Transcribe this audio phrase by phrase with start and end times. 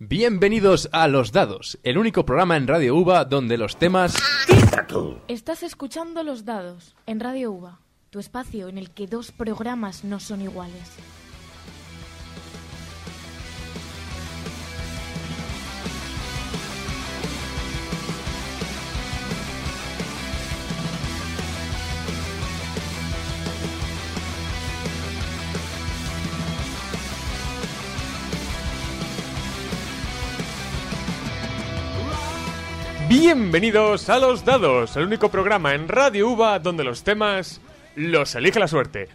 [0.00, 4.14] Bienvenidos a Los Dados, el único programa en Radio UVA donde los temas...
[5.26, 7.80] Estás escuchando Los Dados en Radio UVA,
[8.10, 10.88] tu espacio en el que dos programas no son iguales.
[33.20, 37.60] Bienvenidos a Los Dados, el único programa en Radio UVA donde los temas
[37.96, 39.08] los elige la suerte.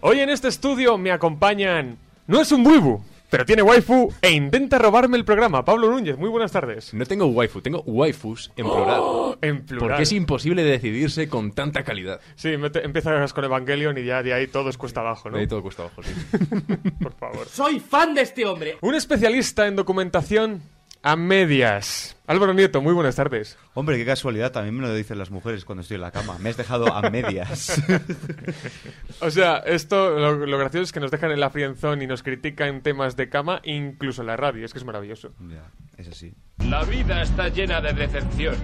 [0.00, 1.98] Hoy en este estudio me acompañan...
[2.26, 5.62] No es un buibu, pero tiene waifu e intenta robarme el programa.
[5.62, 6.94] Pablo Núñez, muy buenas tardes.
[6.94, 9.02] No tengo waifu, tengo waifus en plural.
[9.42, 9.88] En plural.
[9.88, 12.18] Porque es imposible decidirse con tanta calidad.
[12.36, 15.36] Sí, empiezas con Evangelion y ya de ahí todo es cuesta abajo, ¿no?
[15.36, 16.12] Ahí todo cuesta abajo, sí.
[17.02, 17.46] Por favor.
[17.46, 18.78] Soy fan de este hombre.
[18.80, 20.62] Un especialista en documentación
[21.02, 22.16] a medias.
[22.26, 23.58] Álvaro Nieto, muy buenas tardes.
[23.74, 26.38] Hombre, qué casualidad, también me lo dicen las mujeres cuando estoy en la cama.
[26.38, 27.80] Me has dejado a medias.
[29.22, 32.22] O sea, esto, lo, lo gracioso es que nos dejan en la frienzón y nos
[32.22, 34.64] critican temas de cama, incluso en la radio.
[34.64, 35.34] Es que es maravilloso.
[35.48, 36.32] ya, es así.
[36.64, 38.60] La vida está llena de decepciones.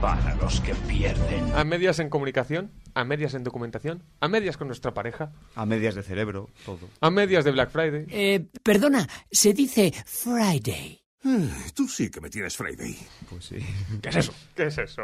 [0.00, 1.52] Para los que pierden.
[1.54, 5.94] A medias en comunicación, a medias en documentación, a medias con nuestra pareja, A medias
[5.94, 6.88] de cerebro, todo.
[7.00, 8.06] a medias de Black Friday.
[8.08, 10.99] Eh, perdona, se dice Friday.
[11.74, 12.96] Tú sí que me tienes Friday.
[13.28, 13.58] Pues sí.
[14.00, 14.34] ¿Qué es eso?
[14.54, 15.02] ¿Qué es eso?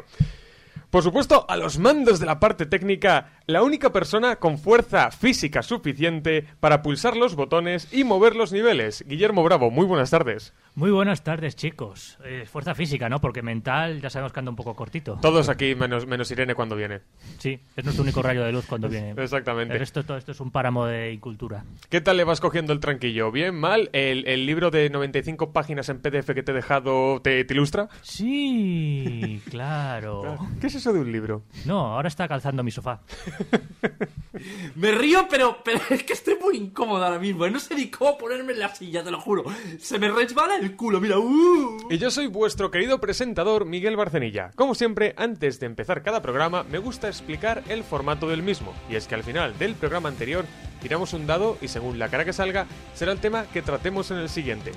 [0.90, 5.62] Por supuesto, a los mandos de la parte técnica, la única persona con fuerza física
[5.62, 9.04] suficiente para pulsar los botones y mover los niveles.
[9.06, 10.52] Guillermo Bravo, muy buenas tardes.
[10.76, 12.18] Muy buenas tardes, chicos.
[12.22, 13.18] Eh, fuerza física, ¿no?
[13.18, 15.18] Porque mental ya sabemos que anda un poco cortito.
[15.22, 17.00] Todos aquí, menos, menos Irene cuando viene.
[17.38, 19.12] Sí, es nuestro único rayo de luz cuando viene.
[19.16, 19.72] Exactamente.
[19.72, 21.64] El resto, todo esto es un páramo de incultura.
[21.88, 23.32] ¿Qué tal le vas cogiendo el tranquillo?
[23.32, 23.54] ¿Bien?
[23.54, 23.88] ¿Mal?
[23.94, 27.88] ¿El, el libro de 95 páginas en PDF que te he dejado te, te ilustra?
[28.02, 30.36] Sí, claro.
[30.60, 31.42] ¿Qué es eso de un libro?
[31.64, 33.00] No, ahora está calzando mi sofá.
[34.74, 37.48] Me río, pero, pero es que estoy muy incómodo ahora mismo.
[37.48, 39.44] No sé ni cómo ponerme en la silla, te lo juro.
[39.78, 41.76] Se me resbala el Uh.
[41.90, 44.50] Y yo soy vuestro querido presentador Miguel Barcenilla.
[44.56, 48.72] Como siempre, antes de empezar cada programa, me gusta explicar el formato del mismo.
[48.90, 50.44] Y es que al final del programa anterior
[50.82, 54.18] tiramos un dado y según la cara que salga, será el tema que tratemos en
[54.18, 54.72] el siguiente.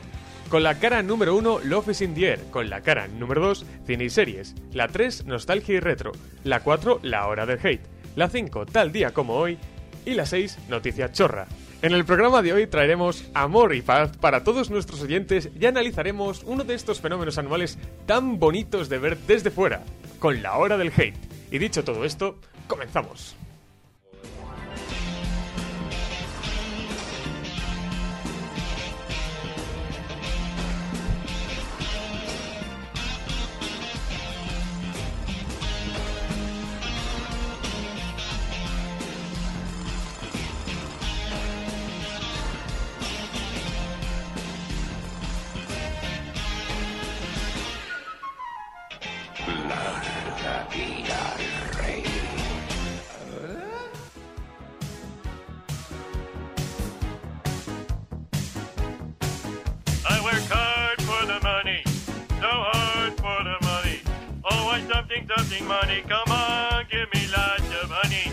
[0.49, 2.39] Con la cara número 1, Love is in the Air.
[2.51, 4.55] Con la cara número 2, cine y series.
[4.73, 6.11] La 3, nostalgia y retro.
[6.43, 7.85] La 4, la hora del hate.
[8.15, 9.57] La 5, tal día como hoy.
[10.05, 11.47] Y la 6, noticia chorra.
[11.81, 16.43] En el programa de hoy traeremos amor y paz para todos nuestros oyentes y analizaremos
[16.45, 19.83] uno de estos fenómenos anuales tan bonitos de ver desde fuera,
[20.19, 21.15] con la hora del hate.
[21.49, 22.35] Y dicho todo esto,
[22.67, 23.38] comenzamos.
[49.69, 49.73] I
[60.23, 61.83] work hard for the money,
[62.41, 64.01] so hard for the money.
[64.43, 66.01] Always something, something money.
[66.07, 68.31] Come on, give me lots of honey.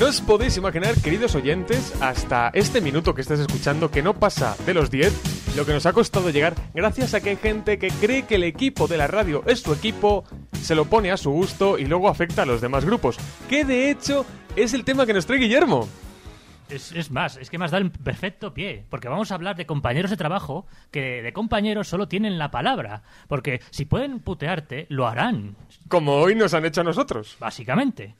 [0.00, 4.56] No os podéis imaginar, queridos oyentes, hasta este minuto que estáis escuchando que no pasa
[4.66, 7.88] de los 10, lo que nos ha costado llegar gracias a que hay gente que
[7.88, 10.24] cree que el equipo de la radio es su equipo,
[10.64, 13.90] se lo pone a su gusto y luego afecta a los demás grupos, que de
[13.90, 14.24] hecho
[14.56, 15.86] es el tema que nos trae Guillermo.
[16.70, 18.86] Es, es más, es que has dado el perfecto pie.
[18.88, 23.02] Porque vamos a hablar de compañeros de trabajo que de compañeros solo tienen la palabra.
[23.28, 25.56] Porque si pueden putearte, lo harán.
[25.88, 27.36] Como hoy nos han hecho a nosotros.
[27.38, 28.14] Básicamente.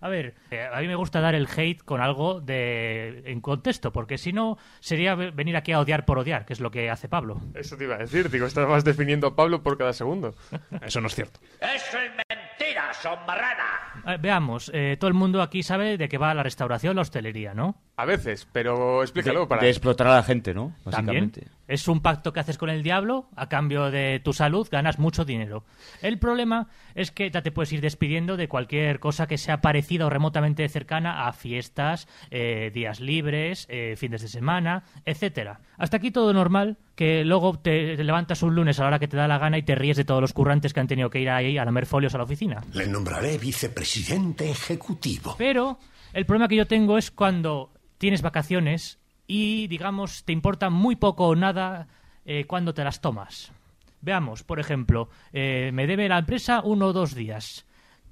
[0.00, 3.92] A ver, eh, a mí me gusta dar el hate con algo de en contexto,
[3.92, 6.90] porque si no sería ve- venir aquí a odiar por odiar, que es lo que
[6.90, 7.40] hace Pablo.
[7.54, 10.34] Eso te iba a decir, digo, estabas definiendo a Pablo por cada segundo.
[10.82, 11.40] Eso no es cierto.
[11.60, 14.18] Eso es mentira, son marrana.
[14.20, 17.76] Veamos, eh, todo el mundo aquí sabe de qué va la restauración, la hostelería, ¿no?
[17.96, 19.62] A veces, pero explícalo de, para...
[19.62, 20.74] de explotar a la gente, ¿no?
[20.90, 21.32] También.
[21.68, 25.24] Es un pacto que haces con el diablo, a cambio de tu salud ganas mucho
[25.24, 25.64] dinero.
[26.00, 30.06] El problema es que ya te puedes ir despidiendo de cualquier cosa que sea parecida
[30.06, 35.60] o remotamente cercana a fiestas, eh, días libres, eh, fines de semana, etcétera.
[35.76, 39.08] Hasta aquí todo normal, que luego te, te levantas un lunes a la hora que
[39.08, 41.20] te da la gana y te ríes de todos los currantes que han tenido que
[41.20, 42.62] ir ahí a lamer folios a la oficina.
[42.74, 45.34] Le nombraré vicepresidente ejecutivo.
[45.36, 45.78] Pero
[46.12, 51.28] el problema que yo tengo es cuando tienes vacaciones y, digamos, te importa muy poco
[51.28, 51.88] o nada
[52.24, 53.52] eh, cuando te las tomas.
[54.00, 57.66] Veamos, por ejemplo, eh, me debe la empresa uno o dos días.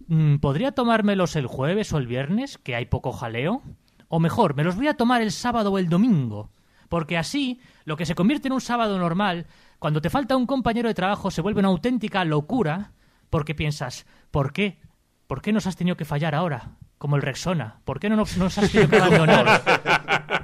[0.08, 3.62] Mm, ¿Podría tomármelos el jueves o el viernes, que hay poco jaleo?
[4.08, 6.50] O mejor, me los voy a tomar el sábado o el domingo.
[6.88, 9.46] Porque así, lo que se convierte en un sábado normal,
[9.78, 12.92] cuando te falta un compañero de trabajo, se vuelve una auténtica locura,
[13.30, 14.78] porque piensas, ¿por qué?
[15.26, 16.72] ¿Por qué nos has tenido que fallar ahora?
[16.98, 17.80] Como el Rexona.
[17.84, 19.62] ¿Por qué no nos, nos has tenido que abandonar?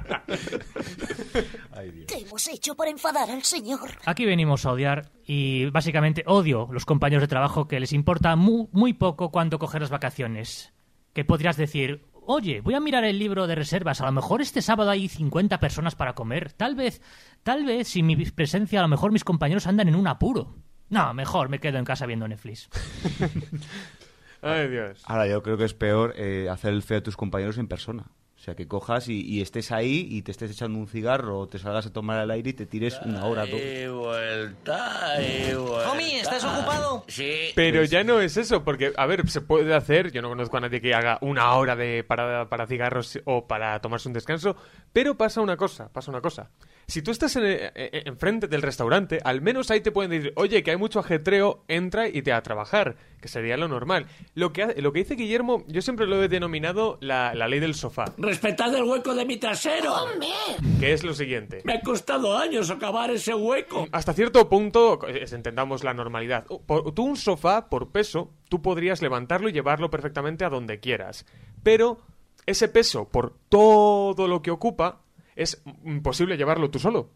[2.07, 3.89] ¿Qué hemos hecho por enfadar al señor?
[4.05, 8.67] Aquí venimos a odiar y básicamente odio los compañeros de trabajo que les importa mu-
[8.71, 10.73] muy poco cuando coger las vacaciones.
[11.13, 14.61] Que podrías decir, oye, voy a mirar el libro de reservas, a lo mejor este
[14.61, 16.53] sábado hay 50 personas para comer.
[16.53, 17.01] Tal vez,
[17.43, 20.55] tal vez sin mi presencia a lo mejor mis compañeros andan en un apuro.
[20.89, 22.69] No, mejor me quedo en casa viendo Netflix.
[24.41, 25.01] Ay, Dios.
[25.05, 28.07] Ahora, yo creo que es peor eh, hacer el feo a tus compañeros en persona.
[28.41, 31.47] O sea, que cojas y, y estés ahí y te estés echando un cigarro o
[31.47, 33.61] te salgas a tomar el aire y te tires una hora, dos.
[33.61, 35.91] He vuelta, he vuelta.
[35.91, 37.05] Homie, ¿estás ocupado?
[37.07, 37.51] Sí.
[37.53, 40.61] Pero ya no es eso, porque, a ver, se puede hacer, yo no conozco a
[40.61, 44.55] nadie que haga una hora de para, para cigarros o para tomarse un descanso,
[44.91, 46.49] pero pasa una cosa, pasa una cosa.
[46.91, 50.33] Si tú estás en, eh, eh, enfrente del restaurante, al menos ahí te pueden decir,
[50.35, 54.07] oye, que hay mucho ajetreo, entra y te a trabajar, que sería lo normal.
[54.35, 57.75] Lo que, lo que dice Guillermo, yo siempre lo he denominado la, la ley del
[57.75, 59.95] sofá, Respetad el hueco de mi trasero.
[60.81, 61.61] que es lo siguiente.
[61.63, 63.87] Me ha costado años acabar ese hueco.
[63.93, 66.45] Hasta cierto punto, entendamos la normalidad.
[66.65, 71.25] Por- tú un sofá, por peso, tú podrías levantarlo y llevarlo perfectamente a donde quieras.
[71.63, 71.99] Pero
[72.45, 74.99] ese peso, por todo lo que ocupa,
[75.35, 77.11] es imposible llevarlo tú solo.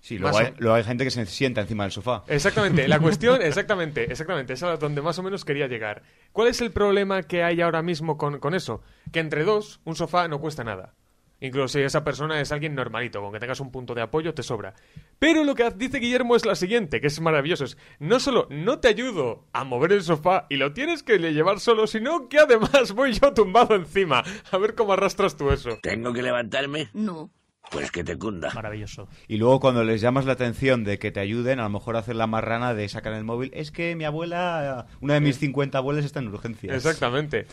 [0.00, 2.24] Sí, luego hay, o- luego hay gente que se sienta encima del sofá.
[2.26, 6.02] Exactamente, la cuestión, exactamente, exactamente, es a donde más o menos quería llegar.
[6.32, 8.82] ¿Cuál es el problema que hay ahora mismo con, con eso?
[9.12, 10.94] Que entre dos, un sofá no cuesta nada.
[11.42, 14.42] Incluso si esa persona es alguien normalito, con que tengas un punto de apoyo, te
[14.42, 14.74] sobra.
[15.18, 17.64] Pero lo que dice Guillermo es la siguiente, que es maravilloso.
[17.64, 21.58] Es, no solo no te ayudo a mover el sofá y lo tienes que llevar
[21.60, 24.22] solo, sino que además voy yo tumbado encima.
[24.50, 25.78] A ver cómo arrastras tú eso.
[25.82, 26.90] ¿Tengo que levantarme?
[26.92, 27.30] No.
[27.70, 28.50] Pues que te cunda.
[28.52, 29.08] Maravilloso.
[29.28, 32.16] Y luego cuando les llamas la atención de que te ayuden, a lo mejor hacer
[32.16, 33.50] la marrana de sacar el móvil.
[33.54, 36.74] Es que mi abuela, una de mis 50 abuelas está en urgencias.
[36.74, 37.46] Exactamente.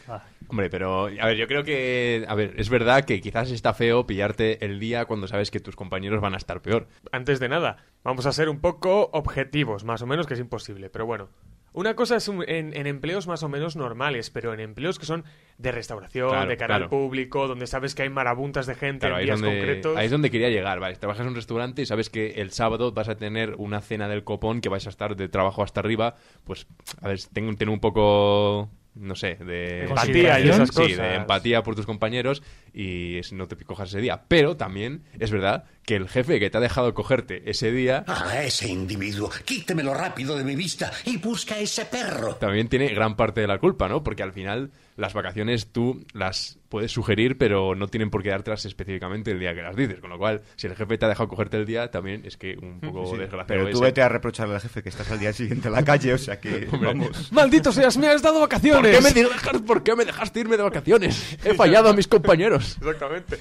[0.48, 4.08] Hombre, pero a ver, yo creo que, a ver, es verdad que quizás está feo
[4.08, 6.88] pillarte el día cuando sabes que tus compañeros van a estar peor.
[7.12, 10.90] Antes de nada, vamos a ser un poco objetivos, más o menos, que es imposible,
[10.90, 11.30] pero bueno.
[11.78, 15.06] Una cosa es un- en, en empleos más o menos normales, pero en empleos que
[15.06, 15.24] son
[15.60, 16.90] de restauración, Claro, de cara al claro.
[16.90, 19.96] público, donde sabes que hay marabuntas de gente Claro, en días donde, concretos.
[19.96, 20.96] ahí es donde quería llegar, ¿vale?
[20.96, 24.24] Trabajas en un restaurante y sabes que el sábado vas a tener una cena del
[24.24, 26.16] copón que vais a estar de trabajo hasta arriba,
[26.46, 26.66] pues,
[27.00, 29.86] a ver, tengo, tengo un poco, no sé, de...
[29.86, 30.98] Empatía y esas Sí, cosas.
[30.98, 34.24] de empatía por tus compañeros y es- no te cojas ese día.
[34.28, 38.44] Pero también es verdad que el jefe que te ha dejado cogerte ese día A
[38.44, 42.36] ese individuo, quítemelo rápido de mi vista y busca a ese perro.
[42.36, 44.04] también tiene gran parte de la culpa, ¿no?
[44.04, 48.66] Porque al final las vacaciones tú las puedes sugerir, pero no tienen por qué dártelas
[48.66, 50.00] específicamente el día que las dices.
[50.02, 52.58] Con lo cual, si el jefe te ha dejado cogerte el día, también es que
[52.62, 53.48] un poco Sí, desgraciado.
[53.48, 53.84] pero tú ese.
[53.86, 56.42] vete a reprocharle al jefe que estás al día siguiente en la calle, o sea
[56.42, 57.32] que Hombre, vamos.
[57.32, 57.96] ¡Maldito seas!
[57.98, 58.98] ¡Me has dado vacaciones!
[58.98, 61.38] ¿Por qué, me dejas- ¿Por qué me dejaste irme de vacaciones?
[61.46, 62.76] He fallado a mis compañeros.
[62.82, 63.38] Exactamente.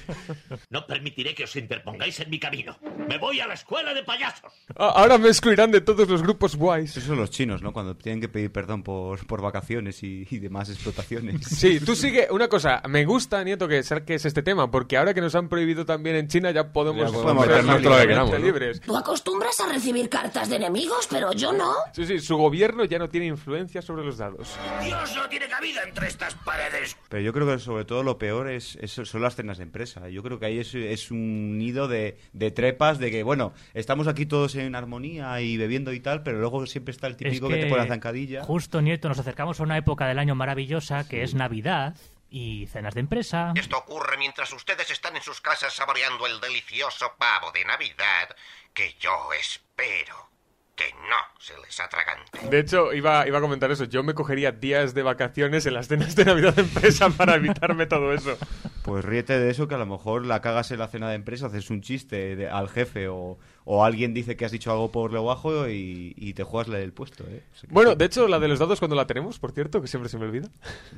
[0.69, 2.77] No permitiré que os interpongáis en mi camino.
[3.09, 4.51] Me voy a la escuela de payasos.
[4.77, 6.91] Ah, Ahora me excluirán de todos los grupos guays.
[6.91, 7.73] Esos son los chinos, ¿no?
[7.73, 11.46] Cuando tienen que pedir perdón por, por vacaciones y, y demás explotaciones.
[11.47, 12.27] Sí, tú sigue.
[12.31, 15.85] Una cosa, me gusta, Nieto, que saques este tema, porque ahora que nos han prohibido
[15.85, 18.81] también en China, ya podemos, Ya podemos ser libres.
[18.81, 21.73] Tú acostumbras a recibir cartas de enemigos, pero yo no.
[21.93, 24.55] Sí, sí, su gobierno ya no tiene influencia sobre los dados.
[24.83, 26.97] Dios no tiene cabida entre estas paredes.
[27.09, 30.09] Pero yo creo que sobre todo lo peor es, es- son las cenas de empresa.
[30.09, 34.07] Yo creo que ahí es, es un nido de, de trepas, de que, bueno, estamos
[34.07, 37.57] aquí todos en armonía y bebiendo y tal, pero luego siempre está el típico que,
[37.57, 38.43] te pone la zancadilla.
[38.43, 41.95] Justo, Nieto, nos acercamos a una época del año maravillosa que es Navidad
[42.29, 43.53] y cenas de empresa.
[43.55, 48.35] Esto ocurre mientras ustedes están en sus casas saboreando el delicioso pavo de Navidad
[48.73, 50.27] que yo espero
[50.75, 52.37] que no se les atragante.
[52.49, 53.85] De hecho, iba, iba a comentar eso.
[53.85, 57.87] Yo me cogería días de vacaciones en las cenas de Navidad de empresa para evitarme
[57.87, 58.37] todo eso.
[58.83, 61.47] Pues ríete de eso, que a lo mejor la cagas en la cena de empresa,
[61.47, 63.39] haces un chiste de- al jefe o,
[63.69, 66.77] o alguien dice que has dicho algo por lo bajo y, y te juegas la
[66.77, 67.43] del puesto, ¿eh?
[67.53, 69.81] O sea que- Bueno, de hecho, la de los dados, cuando la tenemos, por cierto,
[69.81, 70.47] que siempre se me olvida.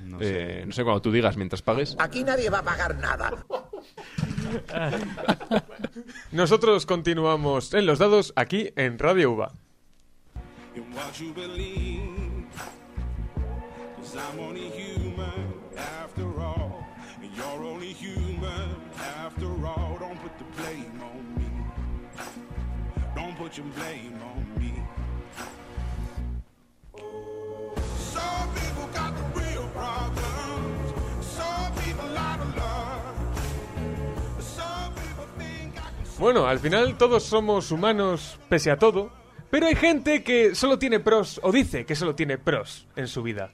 [0.06, 1.96] No Eh, no sé, cuando tú digas mientras pagues.
[1.98, 3.44] Aquí nadie va a pagar nada.
[6.32, 9.52] Nosotros continuamos en los dados aquí en Radio UVA.
[23.40, 23.48] Blame on me.
[23.48, 24.74] Don't put your blame on me.
[28.12, 30.94] Some people got the real problems.
[31.22, 34.42] Some people out of love.
[34.42, 39.12] Some people think I can Bueno, al final todos somos humanos pese a todo,
[39.50, 43.24] pero hay gente que solo tiene pros, o dice que solo tiene pros en su
[43.24, 43.52] vida.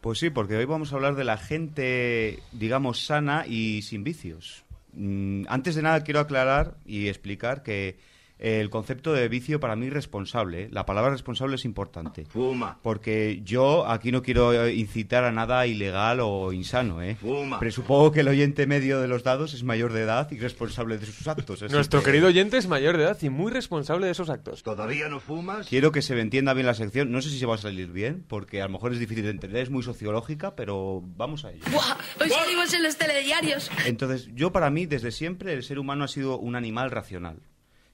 [0.00, 4.64] Pues sí, porque hoy vamos a hablar de la gente, digamos, sana y sin vicios.
[4.94, 7.96] Mm, Antes de nada quiero aclarar y explicar que
[8.42, 10.64] el concepto de vicio para mí es responsable.
[10.64, 10.68] ¿eh?
[10.72, 12.24] La palabra responsable es importante.
[12.24, 12.78] Fuma.
[12.82, 17.14] Porque yo aquí no quiero eh, incitar a nada ilegal o insano, ¿eh?
[17.14, 17.60] Fuma.
[17.60, 21.06] Presupongo que el oyente medio de los dados es mayor de edad y responsable de
[21.06, 21.62] sus actos.
[21.70, 24.64] Nuestro que querido oyente es mayor de edad y muy responsable de esos actos.
[24.64, 25.68] ¿Todavía no fumas?
[25.68, 27.12] Quiero que se me entienda bien la sección.
[27.12, 29.30] No sé si se va a salir bien, porque a lo mejor es difícil de
[29.30, 31.62] entender, es muy sociológica, pero vamos a ello.
[31.70, 31.96] ¡Buah!
[32.20, 33.70] Hoy salimos en los telediarios.
[33.86, 37.38] Entonces, yo para mí, desde siempre, el ser humano ha sido un animal racional,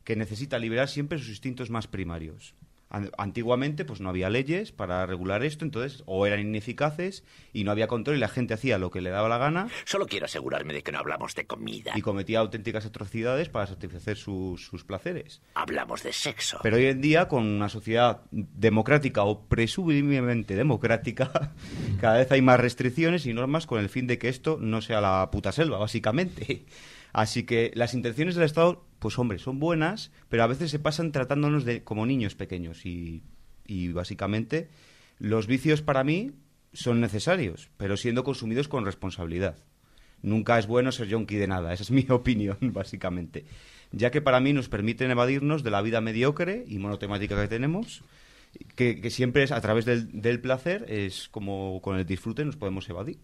[0.08, 2.54] que necesita liberar siempre sus instintos más primarios.
[2.88, 7.72] An- Antiguamente, pues no había leyes para regular esto, entonces, o eran ineficaces y no
[7.72, 10.72] había control y la gente hacía lo que le daba la gana Solo quiero asegurarme
[10.72, 11.92] de que no hablamos de comida.
[11.94, 15.42] y cometía auténticas atrocidades para satisfacer sus, sus placeres.
[15.52, 16.60] Hablamos de sexo.
[16.62, 21.52] Pero hoy en día, con una sociedad democrática o presumiblemente democrática,
[22.00, 25.02] cada vez hay más restricciones y normas con el fin de que esto no sea
[25.02, 26.64] la puta selva, básicamente.
[27.12, 31.12] Así que las intenciones del Estado, pues hombre, son buenas, pero a veces se pasan
[31.12, 33.22] tratándonos de, como niños pequeños y,
[33.92, 34.70] básicamente
[35.18, 36.32] los vicios para mí
[36.72, 39.56] son necesarios, pero siendo consumidos con responsabilidad.
[40.22, 43.44] Nunca es bueno ser yonki de nada, esa es mi opinión, básicamente.
[43.90, 48.02] Ya que para mí nos permiten evadirnos de la vida mediocre y monotemática que tenemos,
[48.76, 52.56] que, que siempre es a través del, del placer, es como con el disfrute nos
[52.56, 53.18] podemos evadir.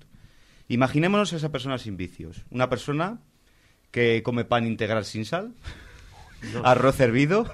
[0.68, 2.44] Imaginémonos a esa persona sin vicios.
[2.50, 3.20] Una persona
[3.94, 5.54] que come pan integral sin sal,
[6.64, 7.46] arroz hervido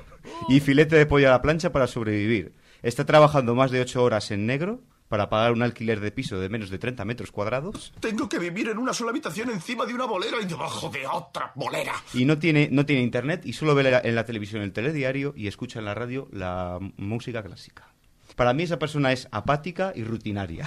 [0.49, 2.54] y filete de pollo a la plancha para sobrevivir.
[2.82, 6.49] Está trabajando más de ocho horas en negro para pagar un alquiler de piso de
[6.49, 10.06] menos de 30 metros cuadrados Tengo que vivir en una sola habitación encima de una
[10.06, 11.92] bolera y debajo de otra bolera.
[12.14, 15.35] y no tiene, no tiene internet y solo ve la- en la televisión el telediario
[15.37, 17.88] y escucha en la radio la música clásica.
[18.40, 20.64] Para mí esa persona es apática y rutinaria.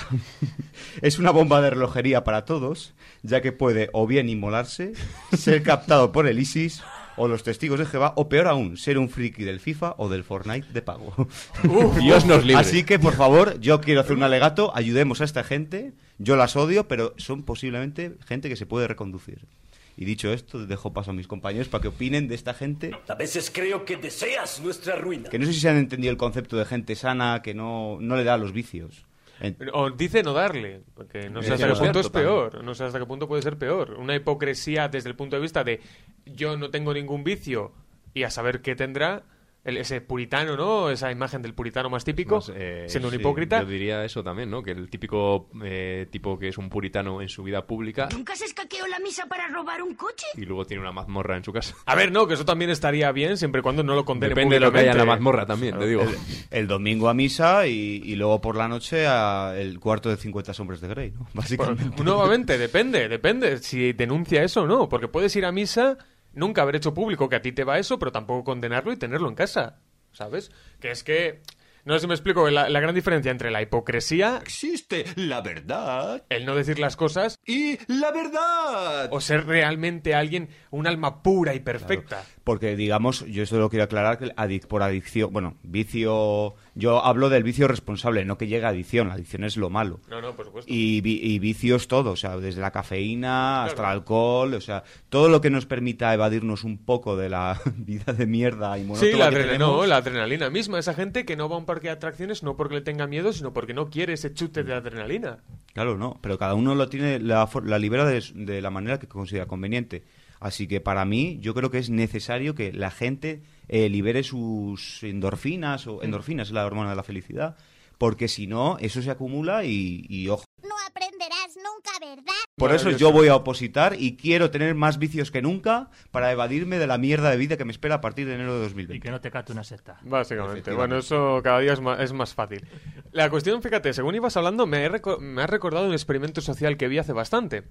[1.02, 4.94] es una bomba de relojería para todos, ya que puede o bien inmolarse,
[5.36, 6.84] ser captado por el ISIS
[7.18, 10.24] o los testigos de Jehová, o peor aún, ser un friki del FIFA o del
[10.24, 11.16] Fortnite de pago.
[11.64, 12.62] Uf, Dios nos libre.
[12.62, 16.56] Así que, por favor, yo quiero hacer un alegato, ayudemos a esta gente, yo las
[16.56, 19.48] odio, pero son posiblemente gente que se puede reconducir.
[19.96, 23.16] Y dicho esto, dejo paso a mis compañeros para que opinen de esta gente A
[23.16, 25.30] veces creo que deseas nuestra ruina.
[25.30, 28.16] que no sé si se han entendido el concepto de gente sana que no, no
[28.16, 29.06] le da los vicios.
[29.40, 32.74] En- O dice no darle, porque no sé Es hasta qué punto es peor, no
[32.76, 33.96] sé hasta qué punto puede ser peor.
[34.00, 35.80] Una hipocresía desde el punto de vista de
[36.26, 37.72] yo no tengo ningún vicio
[38.14, 39.24] y a saber qué tendrá
[39.64, 40.90] el- ese puritano, ¿no?
[40.90, 43.62] Esa imagen del puritano más típico, Más, eh, siendo un sí, hipócrita.
[43.62, 44.62] Yo diría eso también, ¿no?
[44.64, 48.46] Que el típico eh, tipo que es un puritano en su vida pública ¿Nunca se
[48.46, 50.26] escaqueó la misa para robar un coche?
[50.36, 51.76] y luego tiene una mazmorra en su casa.
[51.86, 54.56] A ver, no, que eso también estaría bien siempre y cuando no lo condene Depende
[54.56, 56.02] de lo que haya en la mazmorra también, te digo.
[56.04, 56.16] el,
[56.52, 60.54] el domingo a misa y, y luego por la noche a el cuarto de 50
[60.54, 61.28] sombras de Grey, ¿no?
[61.34, 61.84] Básicamente.
[61.90, 65.98] Bueno, nuevamente, depende, depende si denuncia eso o no, porque puedes ir a misa,
[66.34, 69.30] nunca haber hecho público que a ti te va eso, pero tampoco condenarlo y tenerlo
[69.30, 69.80] en casa,
[70.12, 70.52] ¿sabes?
[70.80, 71.42] Que es que,
[71.86, 76.24] no sé si me explico, la, la gran diferencia entre la hipocresía, Existe la verdad
[76.30, 79.10] el no decir las cosas, y la verdad.
[79.12, 82.24] o ser realmente alguien, un alma pura y perfecta.
[82.44, 87.30] Porque, digamos, yo esto lo quiero aclarar, que adic- por adicción, bueno, vicio, yo hablo
[87.30, 90.00] del vicio responsable, no que llegue a adicción, la adicción es lo malo.
[90.10, 90.72] No, no, por supuesto.
[90.74, 94.84] Y, vi- y vicios todo, o sea, desde la cafeína hasta el alcohol, o sea,
[95.10, 99.12] todo lo que nos permita evadirnos un poco de la vida de mierda y monótona
[99.12, 99.78] Sí, la, que adrena- tenemos.
[99.78, 102.56] no, la adrenalina misma, esa gente que no va a un parque de atracciones no
[102.58, 105.40] porque le tenga miedo, sino porque no quiere ese chute de adrenalina.
[105.74, 107.48] Claro, no, pero cada uno lo tiene, la,
[107.80, 110.04] libera de, de la manera que considera conveniente.
[110.44, 115.02] Así que para mí, yo creo que es necesario que la gente eh, libere sus
[115.02, 117.56] endorfinas, o endorfinas es la hormona de la felicidad,
[117.98, 120.44] porque si no, eso se acumula y, y ojo.
[120.62, 122.34] No aprenderás nunca, ¿verdad?
[122.58, 126.78] Por eso yo voy a opositar y quiero tener más vicios que nunca para evadirme
[126.78, 128.98] de la mierda de vida que me espera a partir de enero de 2020.
[128.98, 129.98] Y que no te cate una secta.
[130.02, 130.74] Básicamente.
[130.74, 132.68] Bueno, eso cada día es más, es más fácil.
[133.14, 136.90] La cuestión, fíjate, según ibas hablando, me, he me has recordado un experimento social que
[136.90, 137.64] vi hace bastante.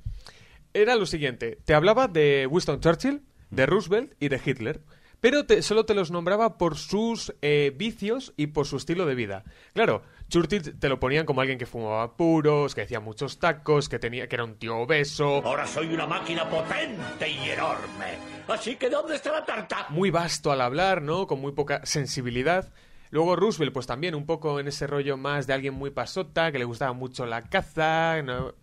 [0.75, 1.59] Era lo siguiente.
[1.65, 4.81] Te hablaba de Winston Churchill, de Roosevelt y de Hitler.
[5.21, 9.15] pero te- solo te los nombraba por sus eh, vicios y por su estilo de
[9.15, 9.45] vida.
[9.73, 14.01] Claro, Churchill te lo ponían como alguien que fumaba puros, que hacía muchos tacos, que
[14.01, 18.19] tenía que era un tío obeso, Ahora soy una máquina potente y enorme.
[18.49, 19.87] Así que ¿dónde está la tarta?
[19.91, 21.29] muy vasto al hablar, ¿no?
[21.29, 22.73] Con muy poca sensibilidad.
[23.11, 26.59] Luego Roosevelt, pues también un poco en ese rollo más de alguien muy pasota, que
[26.59, 28.55] le gustaba mucho la caza, ¿no?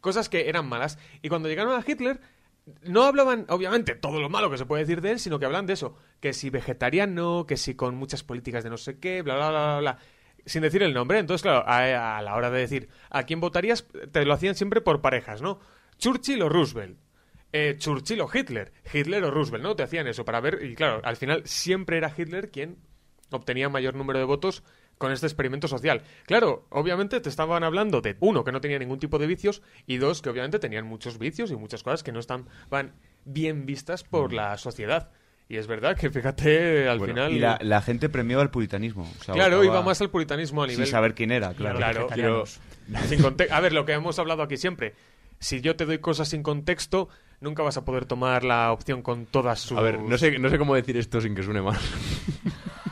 [0.00, 0.98] Cosas que eran malas.
[1.22, 2.20] Y cuando llegaron a Hitler,
[2.82, 5.66] no hablaban, obviamente, todo lo malo que se puede decir de él, sino que hablan
[5.66, 9.36] de eso, que si vegetariano, que si con muchas políticas de no sé qué, bla,
[9.36, 9.98] bla, bla, bla, bla,
[10.44, 11.18] sin decir el nombre.
[11.18, 15.00] Entonces, claro, a, la hora de decir a quién votarías, te lo hacían siempre por
[15.00, 15.60] parejas, ¿no?
[15.98, 16.98] Churchill o Roosevelt.
[17.52, 19.76] Eh, Churchill o Hitler, Hitler o Roosevelt, ¿no?
[19.76, 22.78] Te hacían eso para ver, y claro, al final siempre era Hitler quien
[23.30, 24.62] obtenía mayor número de votos
[24.98, 26.02] con este experimento social.
[26.26, 29.98] Claro, obviamente te estaban hablando de uno que no tenía ningún tipo de vicios y
[29.98, 32.46] dos que obviamente tenían muchos vicios y muchas cosas que no estaban
[33.24, 35.10] bien vistas por la sociedad.
[35.48, 39.02] Y es verdad que fíjate al Bueno, final Y la, la gente premió al puritanismo.
[39.20, 41.76] o sea, Claro, iba más al puritanismo a Sin nivel saber quién era, claro.
[41.78, 44.94] Claro, pero sin conte- A ver, lo que hemos hablado aquí siempre.
[45.38, 47.08] Si yo te doy cosas sin contexto,
[47.40, 49.78] nunca vas a poder tomar la opción con todas sus...
[49.78, 51.78] A ver, no sé, no sé cómo decir esto sin que suene mal.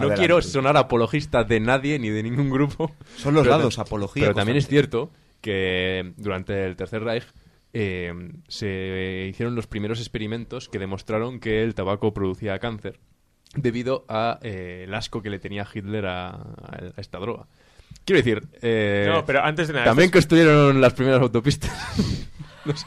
[0.00, 0.20] no Adelante.
[0.20, 2.92] quiero sonar apologista de nadie ni de ningún grupo.
[3.16, 7.24] Son los ta- apología Pero también es cierto que durante el Tercer Reich
[7.72, 8.12] eh,
[8.48, 12.98] se hicieron los primeros experimentos que demostraron que el tabaco producía cáncer
[13.54, 17.46] debido a eh, el asco que le tenía Hitler a, a esta droga.
[18.04, 21.70] Quiero decir, eh, No, pero antes de nada, también construyeron las primeras autopistas.
[22.64, 22.86] no sé.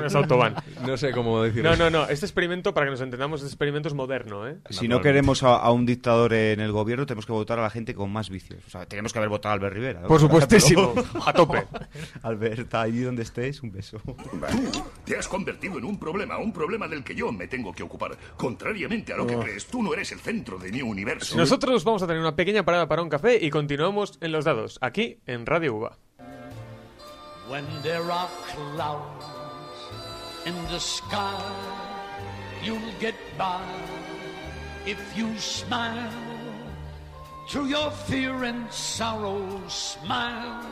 [0.00, 0.54] Las autobahn.
[0.86, 1.70] No sé cómo decirlo.
[1.70, 2.08] No, no, no.
[2.08, 4.58] Este experimento, para que nos entendamos, este experimento es moderno, ¿eh?
[4.70, 7.70] Si no queremos a, a un dictador en el gobierno, tenemos que votar a la
[7.70, 8.62] gente con más vicios.
[8.66, 10.00] O sea, tenemos que haber votado a Albert Rivera.
[10.00, 10.08] ¿no?
[10.08, 10.94] Por supuestísimo,
[11.26, 11.64] a tope.
[12.22, 13.98] Albert, ahí donde estés, un beso.
[14.04, 17.82] Tú te has convertido en un problema, un problema del que yo me tengo que
[17.82, 18.16] ocupar.
[18.36, 19.40] Contrariamente a lo que Oh.
[19.40, 21.36] crees, tú no eres el centro de mi universo.
[21.36, 24.78] Nosotros vamos a tener una pequeña parada para un café y continuamos en los dados,
[24.80, 25.98] aquí en Radio UBA.
[27.48, 29.24] When there are clouds
[30.44, 31.42] in the sky,
[32.62, 33.64] you'll get by
[34.84, 36.12] if you smile.
[37.48, 40.62] Through your fear and sorrow, smile.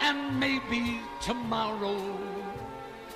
[0.00, 2.18] And maybe tomorrow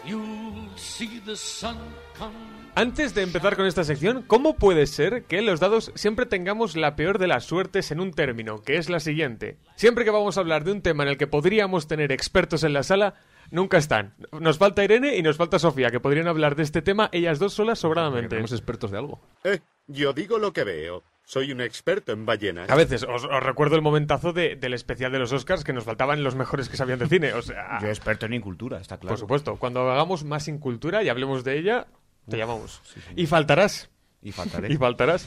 [0.07, 1.79] you'll see the sun
[2.15, 2.60] come.
[2.77, 6.77] Antes de empezar con esta sección, ¿cómo puede ser que en los dados siempre tengamos
[6.77, 9.59] la peor de las suertes en un término, que es la siguiente?
[9.77, 12.73] Siempre que vamos a hablar de un tema en el que podríamos tener expertos en
[12.73, 13.15] la sala,
[13.51, 14.15] nunca están.
[14.33, 17.53] Nos falta Irene y nos falta Sofía, que podrían hablar de este tema ellas dos
[17.53, 18.37] solas sobradamente.
[18.37, 19.21] Somos expertos de algo.
[19.45, 21.03] Eh, yo digo lo que veo.
[21.25, 22.71] Soy un experto en ballenas.
[22.71, 25.85] A veces, os, os recuerdo el momentazo de- del especial de los Oscars que nos
[25.85, 27.35] faltaban los mejores que sabían de cine.
[27.35, 29.11] O sea, Yo experto en incultura, está claro.
[29.13, 31.87] por supuesto, cuando hagamos más incultura y hablemos de ella,
[32.31, 32.81] te llamamos.
[33.17, 33.91] Y faltarás.
[34.23, 34.69] Y faltaré.
[34.73, 35.27] Y faltarás.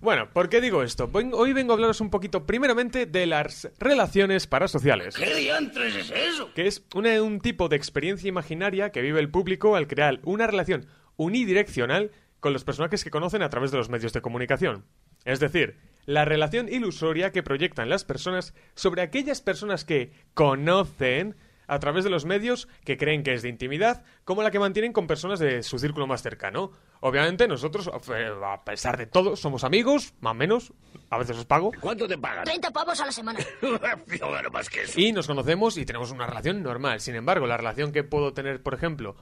[0.00, 1.08] Bueno, ¿por qué digo esto?
[1.12, 5.14] Hoy vengo a hablaros un poquito, primeramente, de las relaciones parasociales.
[5.14, 6.52] ¿Qué diantres es eso?
[6.54, 10.46] Que es una- un tipo de experiencia imaginaria que vive el público al crear una
[10.48, 10.86] relación
[11.16, 12.10] unidireccional
[12.40, 14.84] con los personajes que conocen a través de los medios de comunicación.
[15.24, 21.78] Es decir, la relación ilusoria que proyectan las personas sobre aquellas personas que conocen a
[21.78, 25.06] través de los medios que creen que es de intimidad, como la que mantienen con
[25.06, 26.72] personas de su círculo más cercano.
[27.00, 30.72] Obviamente nosotros, eh, a pesar de todo, somos amigos, más o menos,
[31.10, 31.72] a veces os pago.
[31.80, 32.44] ¿Cuánto te pagan?
[32.44, 33.40] 30 pavos a la semana.
[33.60, 35.00] Yo gano más que eso.
[35.00, 37.00] Y nos conocemos y tenemos una relación normal.
[37.00, 39.16] Sin embargo, la relación que puedo tener, por ejemplo,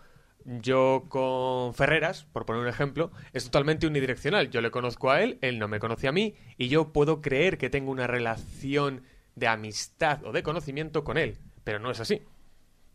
[0.44, 4.50] yo con Ferreras, por poner un ejemplo, es totalmente unidireccional.
[4.50, 7.59] Yo le conozco a él, él no me conoce a mí, y yo puedo creer
[7.59, 9.03] que tengo una relación
[9.35, 12.23] de amistad o de conocimiento con él, pero no es así.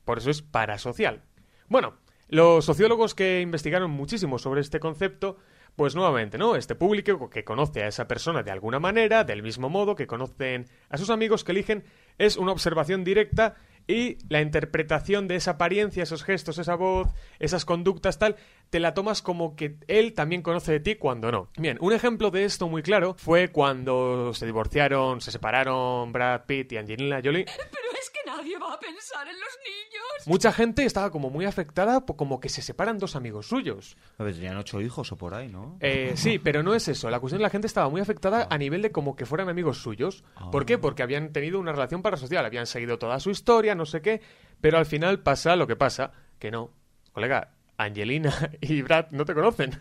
[0.03, 1.23] Por eso es parasocial.
[1.67, 1.95] Bueno,
[2.27, 5.37] los sociólogos que investigaron muchísimo sobre este concepto,
[5.75, 6.55] pues nuevamente, ¿no?
[6.55, 10.65] Este público que conoce a esa persona de alguna manera, del mismo modo que conocen
[10.89, 11.83] a sus amigos que eligen,
[12.17, 13.55] es una observación directa
[13.87, 18.37] y la interpretación de esa apariencia, esos gestos, esa voz, esas conductas, tal,
[18.69, 21.49] te la tomas como que él también conoce de ti cuando no.
[21.57, 26.71] Bien, un ejemplo de esto muy claro fue cuando se divorciaron, se separaron Brad Pitt
[26.73, 27.45] y Angelina Jolie.
[27.71, 30.27] Pero es que nadie va a pensar en los niños.
[30.27, 33.95] Mucha gente estaba como muy afectada, po- como que se separan dos amigos suyos.
[34.17, 35.77] A ver, tenían ocho hijos o por ahí, ¿no?
[35.81, 37.09] Eh, sí, pero no es eso.
[37.11, 39.49] La cuestión es que la gente estaba muy afectada a nivel de como que fueran
[39.49, 40.23] amigos suyos.
[40.51, 40.77] ¿Por qué?
[40.79, 44.21] Porque habían tenido una relación parasocial, habían seguido toda su historia, no sé qué,
[44.61, 46.71] pero al final pasa lo que pasa, que no.
[47.11, 49.71] Colega, Angelina y Brad no te conocen.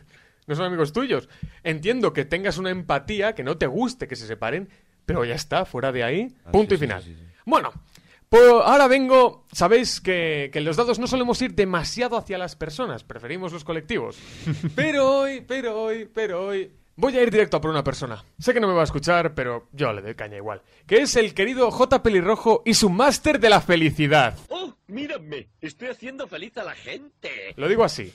[0.47, 1.29] No son amigos tuyos.
[1.63, 4.69] Entiendo que tengas una empatía, que no te guste que se separen,
[5.07, 7.03] pero ya está, fuera de ahí, punto y final.
[7.47, 7.73] Bueno,
[8.29, 12.57] Pues ahora vengo, sabéis que, que en los dados no solemos ir demasiado hacia las
[12.57, 14.19] personas, preferimos los colectivos.
[14.75, 18.25] Pero hoy, pero hoy, pero hoy, voy a ir directo a por una persona.
[18.39, 20.63] Sé que no me va a escuchar, pero yo le doy caña igual.
[20.87, 22.03] Que es el querido J.
[22.03, 24.37] Pelirrojo y su máster de la felicidad.
[24.49, 25.49] ¡Oh, mírame!
[25.61, 27.55] Estoy haciendo feliz a la gente.
[27.57, 28.13] Lo digo así.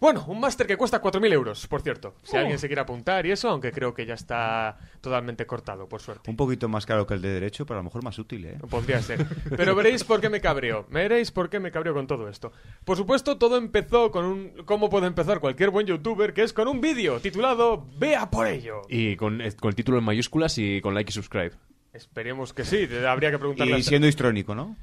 [0.00, 2.14] Bueno, un máster que cuesta 4.000 euros, por cierto.
[2.22, 2.40] Si Oh.
[2.40, 6.30] alguien se quiere apuntar y eso, aunque creo que ya está totalmente cortado, por suerte.
[6.30, 8.58] Un poquito más caro que el de derecho, pero a lo mejor más útil, ¿eh?
[8.70, 9.26] Podría ser.
[9.56, 10.86] Pero veréis por qué me cabreo.
[10.90, 12.50] Veréis por qué me cabreo con todo esto.
[12.84, 14.52] Por supuesto, todo empezó con un...
[14.64, 16.32] ¿Cómo puede empezar cualquier buen youtuber?
[16.32, 18.80] Que es con un vídeo titulado Vea por ello.
[18.88, 21.52] Y con, eh, con el título en mayúsculas y con like y subscribe.
[21.92, 22.88] Esperemos que sí.
[23.06, 24.76] Habría que preguntarle Y siendo histrónico, ¿no?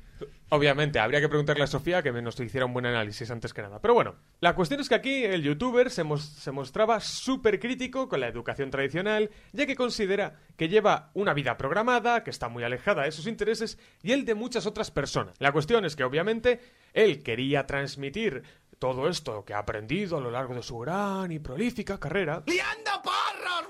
[0.49, 3.81] Obviamente, habría que preguntarle a Sofía que nos hiciera un buen análisis antes que nada.
[3.81, 8.07] Pero bueno, la cuestión es que aquí el youtuber se, mos- se mostraba súper crítico
[8.07, 12.63] con la educación tradicional, ya que considera que lleva una vida programada, que está muy
[12.63, 15.36] alejada de sus intereses y el de muchas otras personas.
[15.39, 16.62] La cuestión es que obviamente
[16.93, 18.43] él quería transmitir
[18.79, 22.43] todo esto que ha aprendido a lo largo de su gran y prolífica carrera.
[22.45, 23.67] ¡Liando porros!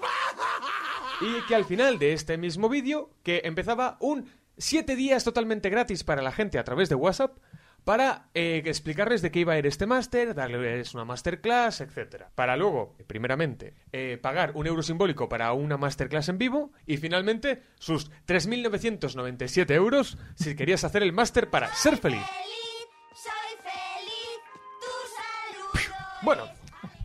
[1.21, 6.03] Y que al final de este mismo vídeo, que empezaba un 7 días totalmente gratis
[6.03, 7.37] para la gente a través de WhatsApp,
[7.83, 12.29] para eh, explicarles de qué iba a ir este máster, darles una masterclass, etcétera.
[12.35, 17.63] Para luego, primeramente, eh, pagar un euro simbólico para una masterclass en vivo y finalmente
[17.79, 22.25] sus 3.997 euros si querías hacer el máster para ser feliz.
[26.23, 26.43] Bueno,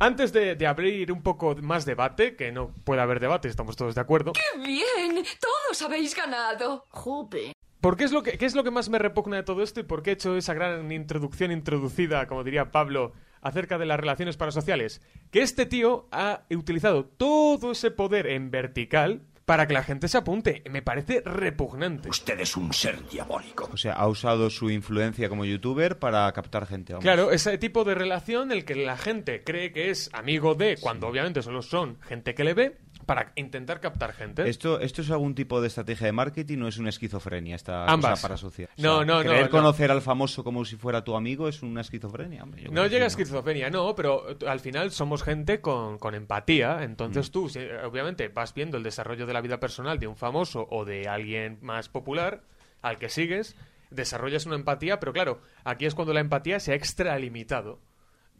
[0.02, 3.94] antes de, de abrir un poco más debate, que no puede haber debate, estamos todos
[3.94, 4.32] de acuerdo.
[4.32, 5.24] ¡Qué bien!
[5.40, 6.86] Todos habéis ganado.
[6.88, 7.52] Jope.
[7.80, 9.78] ¿Por qué es, lo que, qué es lo que más me repugna de todo esto
[9.78, 13.12] y por qué he hecho esa gran introducción introducida, como diría Pablo,
[13.42, 15.02] acerca de las relaciones parasociales?
[15.30, 20.18] Que este tío ha utilizado todo ese poder en vertical para que la gente se
[20.18, 20.62] apunte.
[20.70, 22.08] Me parece repugnante.
[22.08, 23.68] Usted es un ser diabólico.
[23.72, 26.92] O sea, ha usado su influencia como youtuber para captar gente.
[26.92, 27.04] vamos.
[27.04, 30.76] Claro, ese tipo de relación en el que la gente cree que es amigo de,
[30.80, 34.48] cuando obviamente solo son gente que le ve, para intentar captar gente.
[34.48, 38.12] ¿Esto, ¿Esto es algún tipo de estrategia de marketing o es una esquizofrenia esta Ambas.
[38.12, 38.68] cosa parasocial?
[38.78, 39.50] O No, sea, no, no, Querer no.
[39.50, 42.42] conocer al famoso como si fuera tu amigo es una esquizofrenia.
[42.42, 46.82] hombre, No llega a esquizofrenia, no, pero eh, al final somos gente con, con empatía.
[46.82, 47.32] Entonces Mm.
[47.32, 50.84] tú, si- obviamente, vas viendo el desarrollo de la vida personal de un famoso o
[50.84, 52.42] de alguien más popular
[52.82, 53.56] al que sigues,
[53.90, 57.78] desarrollas una empatía, pero claro, aquí es cuando la empatía se ha extralimitado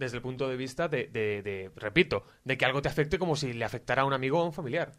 [0.03, 3.37] desde el punto de vista de, de- de, repito, de que algo te afecte como
[3.37, 4.93] si le afectara a un amigo o a un familiar.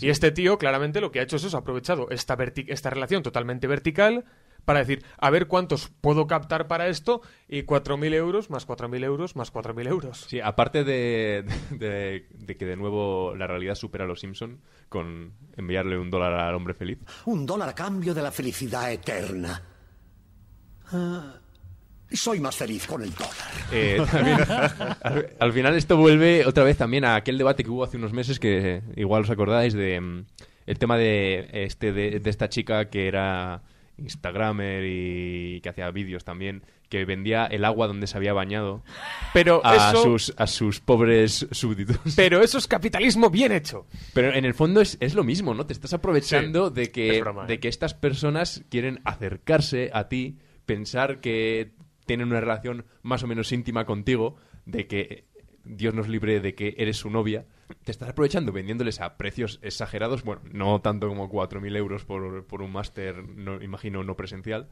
[0.00, 2.90] Y este tío claramente lo que ha hecho es eso, ha aprovechado esta, verti- esta
[2.90, 4.24] relación totalmente vertical
[4.64, 9.36] para decir, a ver cuántos puedo captar para esto y 4.000 euros más 4.000 euros
[9.36, 10.24] más 4.000 euros.
[10.28, 15.34] Sí, aparte de, de- de que de nuevo la realidad supera a los Simpson con
[15.56, 16.98] enviarle un dólar al hombre feliz.
[17.26, 19.62] Un dólar a cambio de la felicidad eterna.
[20.92, 21.40] Ah,
[22.16, 23.32] soy más feliz con el dólar.
[23.72, 24.38] Eh, también,
[25.02, 28.12] al, al final esto vuelve otra vez también a aquel debate que hubo hace unos
[28.12, 30.24] meses que igual os acordáis de mm,
[30.66, 33.62] el tema de este de, de esta chica que era
[33.98, 38.82] Instagramer y que hacía vídeos también que vendía el agua donde se había bañado
[39.32, 41.98] Pero a eso- sus a sus pobres súbditos.
[42.14, 43.86] Pero eso es capitalismo bien hecho.
[44.12, 45.66] Pero en el fondo es, es lo mismo, ¿no?
[45.66, 47.60] Te estás aprovechando de, que, es broma, de ¿eh?
[47.60, 51.72] que estas personas quieren acercarse a ti, pensar que
[52.06, 54.36] tienen una relación más o menos íntima contigo,
[54.66, 55.24] de que
[55.64, 57.46] Dios nos libre de que eres su novia.
[57.84, 62.60] Te estás aprovechando vendiéndoles a precios exagerados, bueno, no tanto como 4.000 euros por, por
[62.62, 64.68] un máster, no, imagino, no presencial.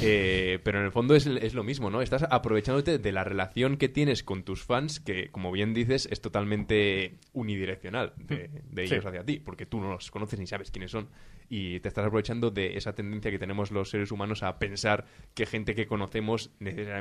[0.00, 2.00] Eh, pero en el fondo es, es lo mismo, ¿no?
[2.00, 6.22] Estás aprovechándote de la relación que tienes con tus fans, que, como bien dices, es
[6.22, 8.94] totalmente unidireccional de, de Sí.
[8.94, 11.08] ellos hacia ti, porque tú no los conoces ni sabes quiénes son.
[11.48, 15.46] Y te estás aprovechando de esa tendencia que tenemos los seres humanos a pensar que
[15.46, 16.50] gente que conocemos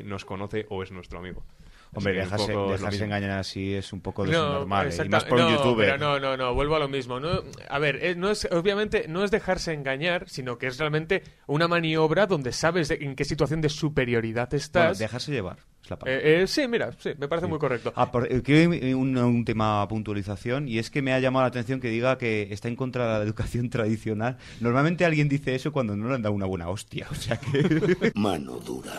[0.04, 1.43] nos conoce o es nuestro amigo.
[1.93, 4.88] Hombre, un dejarse, engañar así es un poco No, desnormal.
[4.88, 4.95] ¿eh?
[5.06, 5.86] Y más por un no, youtuber.
[5.88, 7.19] pero no, no, no, vuelvo a lo mismo.
[7.19, 11.21] No, a ver, eh, no es, obviamente no es dejarse engañar, sino que es realmente
[11.47, 14.99] una maniobra donde sabes de- en qué situación de superioridad Bueno, estás.
[14.99, 15.58] dejarse llevar.
[15.91, 16.21] La palabra.
[16.21, 17.91] Eh, eh, sí, mira, sí, me parece muy correcto.
[17.95, 21.43] Ah, por- eh, quiero ir- un, un tema puntualización y es que me ha llamado
[21.43, 24.38] la atención que diga que está en contra de la educación tradicional.
[24.60, 28.12] Normalmente alguien dice eso cuando no le han dado una buena hostia, o sea que...
[28.15, 28.91] Mano dura.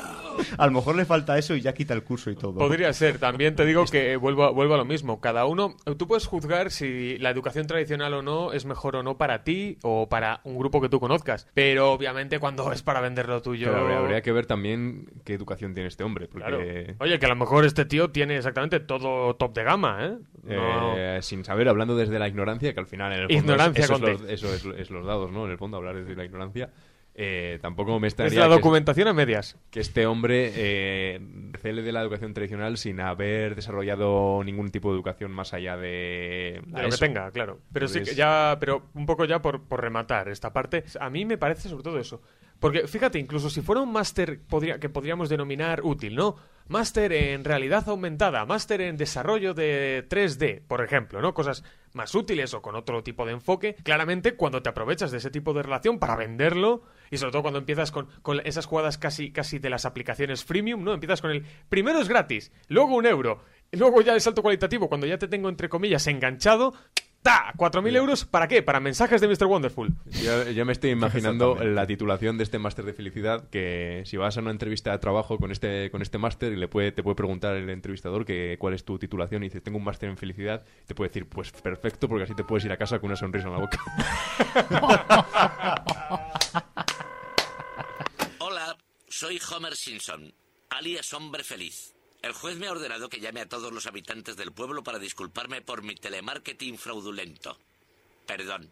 [0.57, 2.55] A lo mejor le falta eso y ya quita el curso y todo.
[2.55, 5.20] Podría ser, también te digo que vuelvo a, vuelvo a lo mismo.
[5.20, 9.16] Cada uno, tú puedes juzgar si la educación tradicional o no es mejor o no
[9.18, 11.46] para ti o para un grupo que tú conozcas.
[11.55, 13.66] Pero obviamente cuando es para vender lo tuyo.
[13.70, 16.46] Pero habría, habría que ver también qué educación tiene este hombre, porque...
[16.48, 16.62] Claro.
[16.99, 20.18] Oye, que a lo mejor este tío tiene exactamente todo top de gama, ¿eh?
[20.45, 23.85] No- Eh, sin saber, hablando desde la ignorancia, que al final en el fondo Ignorancia,
[23.85, 25.45] es- eso, es los, eso es, es los dados, ¿no?
[25.47, 26.71] En el fondo, hablar desde la ignorancia.
[27.14, 29.59] eh, tampoco me Es estaría la que- documentación a medias.
[29.71, 31.21] que este hombre eh,
[31.61, 36.62] cele de la educación tradicional sin haber desarrollado ningún tipo de educación más allá de,
[36.64, 37.59] De lo que tenga, claro.
[37.71, 41.27] Pero sí que ya, pero un poco ya por, por rematar esta parte, a mí
[41.27, 42.23] me parece sobre todo eso.
[42.62, 44.38] Porque fíjate, incluso si fuera un máster
[44.79, 46.37] que podríamos denominar útil, ¿no?
[46.68, 51.35] Máster en realidad aumentada, máster en desarrollo de 3D, por ejemplo, ¿no?
[51.35, 53.75] Cosas más útiles o con otro tipo de enfoque.
[53.83, 57.59] Claramente, cuando te aprovechas de ese tipo de relación para venderlo, y sobre todo cuando
[57.59, 60.94] empiezas con, con esas jugadas casi, casi de las aplicaciones freemium, ¿no?
[60.94, 65.09] Empiezas con el primero es gratis, luego un euro, luego ya el salto cualitativo, cuando
[65.09, 66.75] ya te tengo entre comillas enganchado,
[67.22, 67.52] ¡ta!
[67.56, 68.62] ¿4.000 euros para qué?
[68.62, 69.46] Para mensajes de Mr.
[69.46, 69.92] Wonderful.
[70.22, 74.37] Yo, yo me estoy imaginando la titulación de este máster de felicidad que si vas
[74.37, 77.14] a una entrevista de trabajo con este con este máster y le puede te puede
[77.14, 80.64] preguntar el entrevistador que cuál es tu titulación y dices tengo un máster en felicidad
[80.87, 83.48] te puede decir pues perfecto porque así te puedes ir a casa con una sonrisa
[83.48, 83.78] en la boca.
[88.38, 88.76] Hola,
[89.08, 90.32] soy Homer Simpson,
[90.70, 91.91] alias Hombre Feliz.
[92.22, 95.61] El juez me ha ordenado que llame a todos los habitantes del pueblo para disculparme
[95.61, 97.58] por mi telemarketing fraudulento.
[98.26, 98.70] Perdón.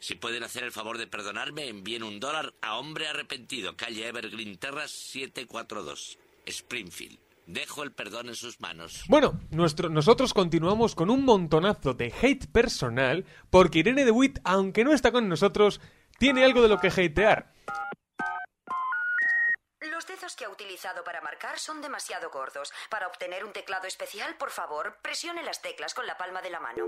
[0.00, 4.58] Si pueden hacer el favor de perdonarme, envíen un dólar a Hombre Arrepentido, calle Evergreen
[4.58, 7.18] Terrace 742, Springfield.
[7.46, 9.02] Dejo el perdón en sus manos.
[9.08, 14.92] Bueno, nuestro, nosotros continuamos con un montonazo de hate personal porque Irene DeWitt, aunque no
[14.92, 15.80] está con nosotros,
[16.18, 17.54] tiene algo de lo que hatear.
[20.32, 22.72] Que ha utilizado para marcar son demasiado gordos.
[22.88, 26.60] Para obtener un teclado especial, por favor, presione las teclas con la palma de la
[26.60, 26.86] mano.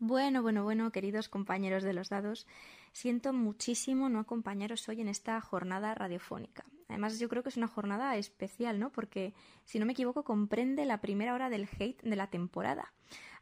[0.00, 2.46] Bueno, bueno, bueno, queridos compañeros de los dados,
[2.92, 6.64] siento muchísimo no acompañaros hoy en esta jornada radiofónica.
[6.94, 8.90] Además, yo creo que es una jornada especial, ¿no?
[8.90, 12.92] Porque, si no me equivoco, comprende la primera hora del hate de la temporada.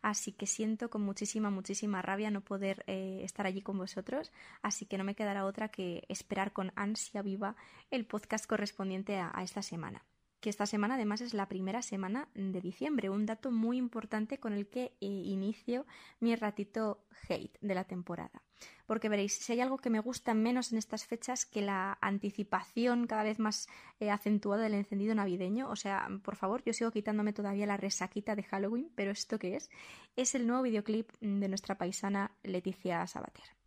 [0.01, 4.33] Así que siento con muchísima, muchísima rabia no poder eh, estar allí con vosotros.
[4.63, 7.55] Así que no me quedará otra que esperar con ansia viva
[7.91, 10.03] el podcast correspondiente a, a esta semana
[10.43, 14.53] que esta semana además es la primera semana de diciembre, un dato muy importante con
[14.53, 15.87] el que eh, inicio
[16.19, 18.43] mi ratito hate de la temporada.
[18.87, 23.07] Porque veréis, si hay algo que me gusta menos en estas fechas que la anticipación
[23.07, 23.69] cada vez más
[24.01, 28.35] eh, acentuada del encendido navideño, o sea, por favor, yo sigo quitándome todavía la resaquita
[28.35, 29.71] de Halloween, pero ¿esto qué es?
[30.17, 33.62] Es el nuevo videoclip de nuestra paisana Leticia Sabater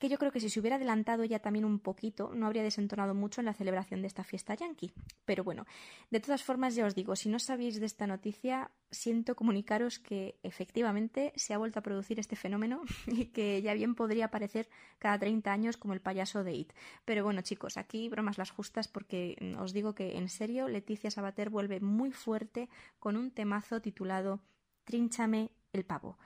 [0.00, 3.14] que yo creo que si se hubiera adelantado ya también un poquito, no habría desentonado
[3.14, 4.92] mucho en la celebración de esta fiesta yankee.
[5.26, 5.66] Pero bueno,
[6.10, 10.38] de todas formas ya os digo, si no sabéis de esta noticia, siento comunicaros que
[10.42, 15.18] efectivamente se ha vuelto a producir este fenómeno y que ya bien podría aparecer cada
[15.18, 16.72] 30 años como el payaso de It.
[17.04, 21.50] Pero bueno, chicos, aquí bromas las justas porque os digo que en serio Leticia Sabater
[21.50, 24.40] vuelve muy fuerte con un temazo titulado
[24.84, 26.16] Trínchame el pavo.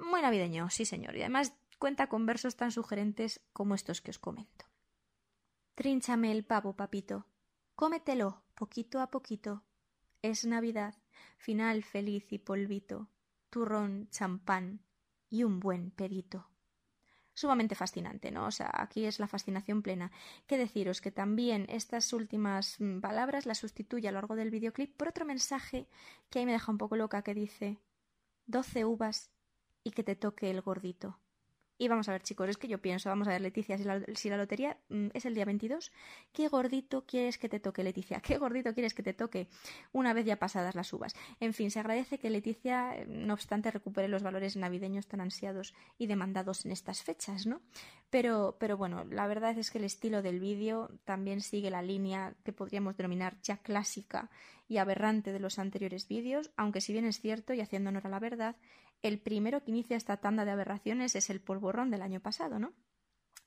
[0.00, 4.18] Muy navideño, sí señor, y además cuenta con versos tan sugerentes como estos que os
[4.18, 4.66] comento.
[5.74, 7.26] Trínchame el pavo, papito,
[7.74, 9.64] cómetelo poquito a poquito.
[10.20, 10.94] Es Navidad,
[11.38, 13.08] final feliz y polvito,
[13.48, 14.84] turrón, champán
[15.30, 16.50] y un buen pedito.
[17.32, 18.44] Sumamente fascinante, ¿no?
[18.44, 20.12] O sea, aquí es la fascinación plena.
[20.46, 21.00] ¿Qué deciros?
[21.00, 25.24] Que también estas últimas mm, palabras las sustituye a lo largo del videoclip por otro
[25.24, 25.88] mensaje
[26.28, 27.80] que ahí me deja un poco loca que dice
[28.44, 29.30] doce uvas
[29.82, 31.18] y que te toque el gordito.
[31.80, 34.36] Y vamos a ver, chicos, es que yo pienso, vamos a ver, Leticia, si la,
[34.36, 35.90] lotería mm, es el día 22,
[36.30, 38.20] ¿qué gordito quieres que te toque, Leticia?
[38.26, 39.48] ¿Qué gordito quieres que te toque
[39.90, 41.14] una vez ya pasadas las uvas?
[41.40, 45.72] En fin, se agradece que Leticia, eh, no obstante, recupere los valores navideños tan ansiados
[45.96, 47.62] y demandados en estas fechas, ¿no?
[48.10, 52.34] Pero, pero bueno, la verdad es que el estilo del vídeo también sigue la línea
[52.44, 54.28] que podríamos denominar ya clásica
[54.68, 58.10] y aberrante de los anteriores vídeos, aunque si bien es cierto, y haciendo honor a
[58.10, 58.56] la verdad,
[59.02, 62.72] el primero que inicia esta tanda de aberraciones es el polvorrón del año pasado, ¿no?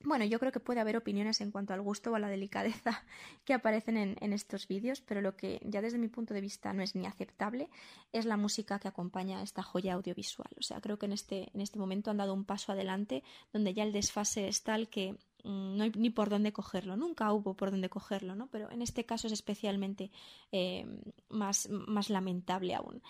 [0.04, 3.02] Bueno, yo creo que puede haber opiniones en cuanto al gusto o a la delicadeza
[3.44, 6.82] que aparecen en, estos vídeos, pero lo que ya desde mi punto de vista no
[6.82, 7.70] es ni aceptable
[8.12, 10.50] es la música que acompaña a esta joya audiovisual.
[10.58, 13.72] O sea, creo que en este, en este momento han dado un paso adelante donde
[13.72, 15.12] ya el desfase es tal que
[15.42, 16.96] mmm, no hay ni por dónde cogerlo.
[16.96, 18.48] Nunca hubo por dónde cogerlo, ¿no?
[18.48, 20.10] Pero en este caso es especialmente
[20.52, 20.86] eh,
[21.30, 23.02] más, más lamentable aún.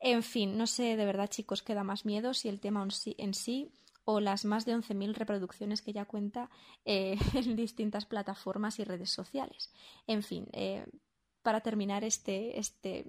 [0.00, 2.86] En fin, no sé de verdad, chicos, qué da más miedo si el tema
[3.16, 3.70] en sí
[4.04, 6.50] o las más de 11.000 reproducciones que ya cuenta
[6.84, 9.72] eh, en distintas plataformas y redes sociales.
[10.06, 10.86] En fin, eh,
[11.42, 13.04] para terminar este, este,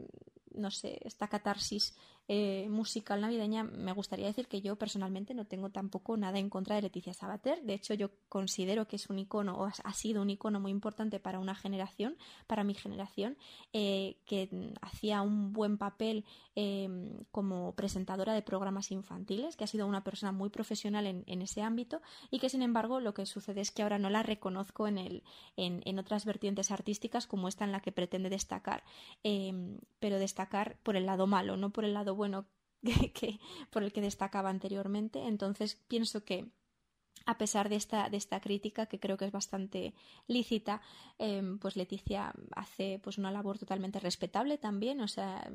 [0.51, 1.95] no sé, esta catarsis
[2.27, 6.75] eh, musical navideña, me gustaría decir que yo personalmente no tengo tampoco nada en contra
[6.75, 7.61] de Leticia Sabater.
[7.63, 11.19] De hecho, yo considero que es un icono, o ha sido un icono muy importante
[11.19, 13.37] para una generación, para mi generación,
[13.73, 16.87] eh, que hacía un buen papel eh,
[17.31, 21.61] como presentadora de programas infantiles, que ha sido una persona muy profesional en, en ese
[21.61, 24.97] ámbito y que, sin embargo, lo que sucede es que ahora no la reconozco en,
[24.97, 25.23] el,
[25.57, 28.83] en, en otras vertientes artísticas como esta en la que pretende destacar,
[29.99, 32.47] pero destacar por el lado malo, no por el lado bueno
[33.13, 35.27] que, por el que destacaba anteriormente.
[35.27, 36.51] Entonces pienso que
[37.25, 39.93] a pesar de esta, de esta crítica, que creo que es bastante
[40.27, 40.81] lícita,
[41.19, 45.49] eh, pues Leticia hace pues una labor totalmente respetable también, o sea,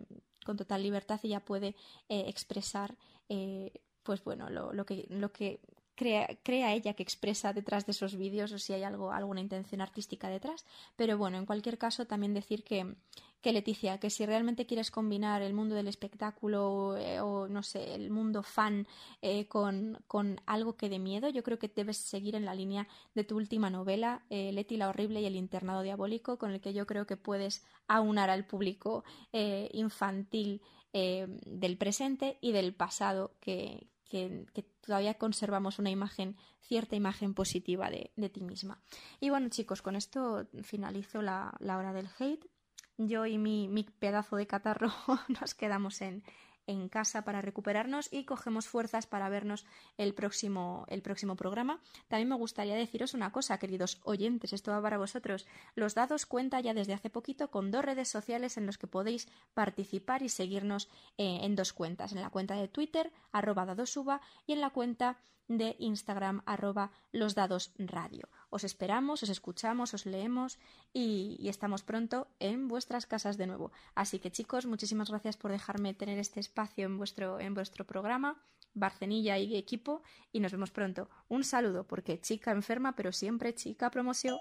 [0.47, 1.77] con total libertad ella puede
[2.09, 2.97] eh, expresar
[3.29, 5.61] eh, pues bueno, lo, lo que
[5.99, 10.29] crea, ella que expresa detrás de esos vídeos o si hay algo, alguna intención artística
[10.29, 10.65] detrás.
[10.95, 12.95] Pero bueno, en cualquier caso, también decir que,
[13.41, 17.95] que Leticia, que si realmente quieres combinar el mundo del espectáculo eh, o no sé,
[17.95, 18.87] el mundo fan
[19.23, 22.87] eh, con, con algo que de miedo, yo creo que debes seguir en la línea
[23.15, 26.73] de tu última novela, eh, Leti la Horrible y el Internado Diabólico, con el que
[26.73, 33.87] yo creo que puedes aunar al público eh, infantil del presente y del pasado que,
[34.09, 34.47] que,
[34.81, 38.83] todavía conservamos una imagen, cierta imagen positiva de, de ti misma.
[39.21, 42.49] Y bueno, chicos, con esto finalizo la, la hora del hate.
[42.97, 44.91] Yo y mi, mi pedazo de catarro
[45.41, 46.25] nos quedamos en,
[46.69, 51.81] en casa para recuperarnos y cogemos fuerzas para vernos el próximo, el próximo programa.
[52.07, 55.47] También me gustaría deciros una cosa, queridos oyentes, esto va para vosotros.
[55.75, 59.29] Los dados cuenta ya desde hace poquito con dos redes sociales en las que podéis
[59.55, 64.53] participar y seguirnos eh, en dos cuentas, en la cuenta de Twitter, arroba dadosuba, y
[64.53, 67.35] en la cuenta de Instagram, arroba los
[67.79, 68.29] radio.
[68.51, 70.59] Os esperamos, os escuchamos, os leemos
[70.93, 73.73] y, y estamos pronto en vuestras casas de nuevo.
[73.95, 78.37] Así que chicos, muchísimas gracias por dejarme tener este espacio en vuestro, en vuestro programa,
[78.75, 81.09] Barcenilla y equipo, y nos vemos pronto.
[81.29, 84.37] Un saludo, porque chica enferma, pero siempre chica promoción.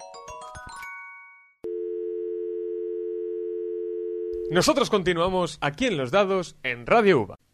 [4.50, 7.47] Nosotros continuamos aquí en Los Dados en Radio UVA.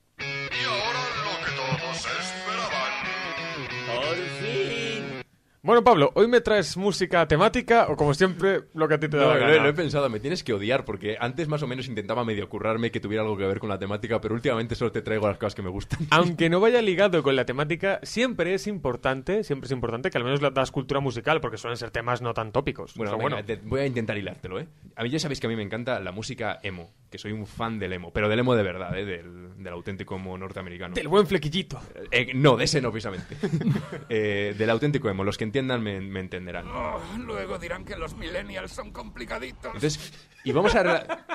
[5.65, 9.15] Bueno, Pablo, ¿hoy me traes música temática o como siempre lo que a ti te
[9.15, 9.63] da No, la lo, gana?
[9.63, 12.91] lo he pensado, me tienes que odiar porque antes más o menos intentaba medio currarme
[12.91, 15.55] que tuviera algo que ver con la temática, pero últimamente solo te traigo las cosas
[15.55, 16.01] que me gustan.
[16.09, 20.25] Aunque no vaya ligado con la temática, siempre es importante, siempre es importante que al
[20.25, 22.93] menos la das cultura musical, porque suelen ser temas no tan tópicos.
[22.95, 24.67] Bueno, venga, te- voy a intentar hilártelo, ¿eh?
[24.97, 27.47] A mí ya sabéis que a mí me encanta la música emo, que soy un
[27.47, 29.05] fan del emo, pero del emo de verdad, ¿eh?
[29.05, 30.93] Del, del auténtico emo norteamericano.
[30.93, 31.79] Del buen flequillito.
[32.11, 33.37] Eh, no, de ese no, precisamente.
[34.09, 36.65] Eh, del auténtico emo, los que entiendan me, me entenderán.
[36.67, 39.65] Oh, luego dirán que los millennials son complicaditos.
[39.75, 40.11] Entonces,
[40.43, 40.81] y vamos a...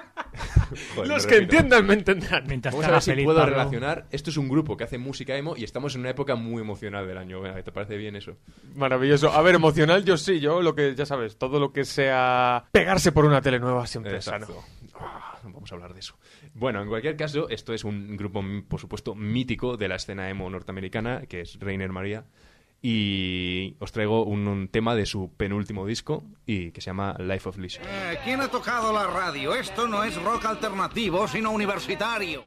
[0.95, 1.55] Joder, Los que repito.
[1.57, 2.45] entiendan me entenderán.
[2.49, 3.53] Mientras Vamos a ver si feliz, puedo Pablo.
[3.55, 4.07] relacionar.
[4.11, 7.07] Esto es un grupo que hace música emo y estamos en una época muy emocional
[7.07, 7.41] del año.
[7.63, 8.37] ¿Te parece bien eso?
[8.75, 9.31] Maravilloso.
[9.33, 13.13] A ver, emocional yo sí, yo lo que ya sabes, todo lo que sea pegarse
[13.13, 14.47] por una tele nueva siempre es Exacto.
[14.47, 14.99] sano.
[15.01, 16.19] Ah, no vamos a hablar de eso.
[16.55, 20.51] Bueno, en cualquier caso, esto es un grupo, por supuesto, mítico de la escena emo
[20.51, 22.25] norteamericana, que es Rainer Maria.
[22.81, 27.49] Y os traigo un, un tema de su penúltimo disco y que se llama Life
[27.49, 27.85] of Leisure.
[27.89, 29.55] Eh, ¿Quién ha tocado la radio?
[29.55, 32.45] Esto no es rock alternativo, sino universitario.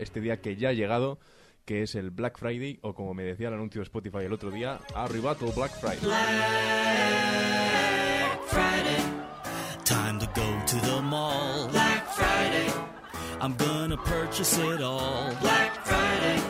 [0.00, 1.18] Este día que ya ha llegado,
[1.64, 4.50] que es el Black Friday, o como me decía el anuncio de Spotify el otro
[4.50, 6.00] día, arribato Black Friday.
[8.48, 8.96] Friday.
[9.84, 11.68] Time to go to the mall.
[11.68, 12.72] Black Friday.
[13.40, 15.34] I'm gonna purchase it all.
[15.40, 16.42] Black Friday.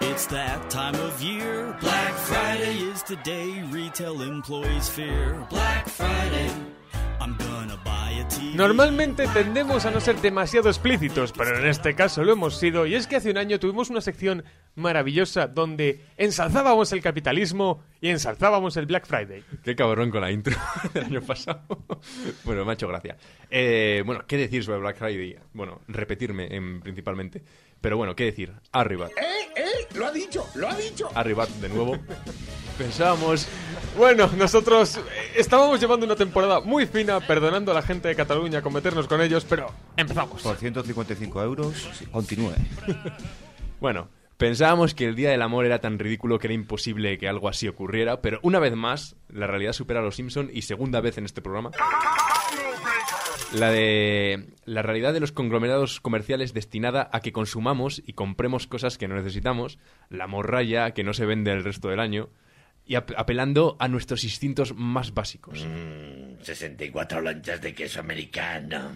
[0.00, 1.76] It's that time of year.
[1.80, 5.46] Black Friday is the day retail employees fear.
[5.48, 6.50] Black Friday.
[8.54, 12.94] Normalmente tendemos a no ser demasiado explícitos, pero en este caso lo hemos sido, y
[12.94, 14.44] es que hace un año tuvimos una sección
[14.74, 19.42] maravillosa donde ensalzábamos el capitalismo y ensalzábamos el Black Friday.
[19.64, 20.56] Qué cabrón con la intro
[20.94, 21.62] del año pasado.
[22.44, 23.16] bueno, me ha hecho gracia.
[23.50, 25.38] Eh, bueno, ¿qué decir sobre Black Friday?
[25.52, 27.42] Bueno, repetirme em, principalmente.
[27.82, 28.52] Pero bueno, ¿qué decir?
[28.70, 29.10] Arribat.
[29.10, 29.86] ¡Eh, eh!
[29.96, 30.46] ¡Lo ha dicho!
[30.54, 31.10] ¡Lo ha dicho!
[31.14, 31.98] Arribat de nuevo.
[32.78, 33.48] Pensábamos...
[33.98, 35.00] Bueno, nosotros eh,
[35.36, 39.20] estábamos llevando una temporada muy fina, perdonando a la gente de Cataluña con meternos con
[39.20, 40.42] ellos, pero empezamos.
[40.42, 42.52] Por 155 euros, continúe.
[43.80, 47.48] Bueno, pensábamos que el Día del Amor era tan ridículo que era imposible que algo
[47.48, 51.18] así ocurriera, pero una vez más, la realidad supera a los Simpson y segunda vez
[51.18, 51.72] en este programa.
[53.54, 58.96] La de la realidad de los conglomerados comerciales destinada a que consumamos y compremos cosas
[58.96, 59.78] que no necesitamos,
[60.08, 62.30] la morralla que no se vende el resto del año
[62.86, 65.66] y ap- apelando a nuestros instintos más básicos.
[66.44, 68.90] 64 lonchas de queso americano.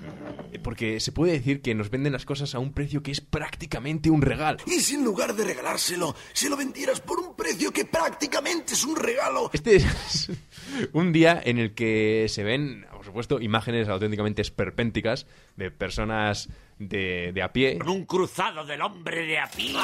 [0.63, 4.11] Porque se puede decir que nos venden las cosas a un precio que es prácticamente
[4.11, 4.59] un regalo.
[4.67, 8.85] Y si en lugar de regalárselo, se lo vendieras por un precio que prácticamente es
[8.85, 9.51] un regalo.
[9.53, 10.31] Este es
[10.93, 15.27] un día en el que se ven, por supuesto, imágenes auténticamente esperpénticas
[15.57, 16.49] de personas
[16.79, 19.75] de, de a pie, Un cruzado del hombre de a pie.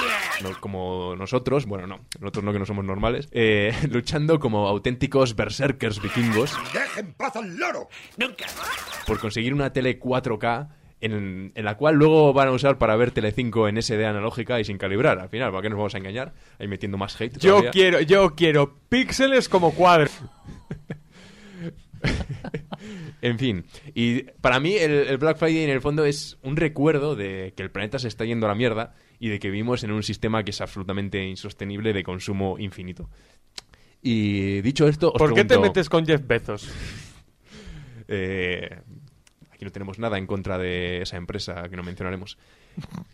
[0.43, 5.34] no como nosotros, bueno, no, nosotros no que no somos normales, eh, luchando como auténticos
[5.34, 7.88] berserkers vikingos ¡Deje en paz al loro!
[8.18, 8.47] Nunca.
[9.07, 10.68] por conseguir una tele 4K
[11.01, 14.64] en, en la cual luego van a usar para ver Telecinco en SD analógica y
[14.64, 15.18] sin calibrar.
[15.18, 16.32] Al final, ¿para qué nos vamos a engañar?
[16.61, 17.38] Ahí metiendo más hate.
[17.38, 17.70] Yo todavía.
[17.72, 20.12] quiero, yo quiero píxeles como cuadros.
[23.22, 27.14] En fin, y para mí el, el Black Friday en el fondo es un recuerdo
[27.14, 29.92] de que el planeta se está yendo a la mierda y de que vivimos en
[29.92, 33.09] un sistema que es absolutamente insostenible de consumo infinito.
[34.03, 36.68] Y dicho esto, os ¿Por qué te metes con Jeff Bezos?
[38.09, 38.68] Eh,
[39.53, 42.36] aquí no tenemos nada en contra de esa empresa que no mencionaremos.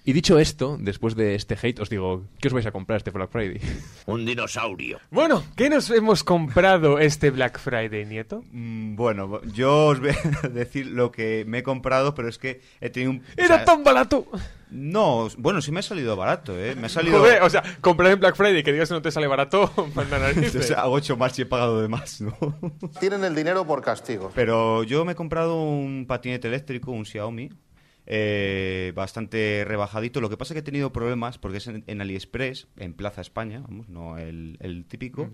[0.04, 3.10] Y dicho esto, después de este hate, os digo, ¿qué os vais a comprar este
[3.10, 3.60] Black Friday?
[4.06, 4.98] Un dinosaurio.
[5.10, 8.42] Bueno, ¿qué nos hemos comprado este Black Friday, Nieto?
[8.52, 10.10] Mm, Bueno, yo os voy
[10.42, 13.22] a decir lo que me he comprado, pero es que he tenido un...
[13.36, 14.26] ¡Era o sea, tan barato!
[14.70, 16.74] No, bueno, sí me ha salido barato, ¿eh?
[16.74, 17.18] Me ha salido...
[17.20, 20.18] Joder, o sea, comprar en Black Friday que digas que no te sale barato, manda
[20.18, 20.56] narices.
[20.56, 22.36] O sea, hago ocho más y he pagado de más, ¿no?
[23.00, 24.30] Tienen el dinero por castigo.
[24.34, 27.50] Pero yo me he comprado un patinete eléctrico, un Xiaomi,
[28.10, 30.22] eh, bastante rebajadito.
[30.22, 33.20] Lo que pasa es que he tenido problemas porque es en, en AliExpress, en Plaza
[33.20, 35.30] España, vamos, no el, el típico.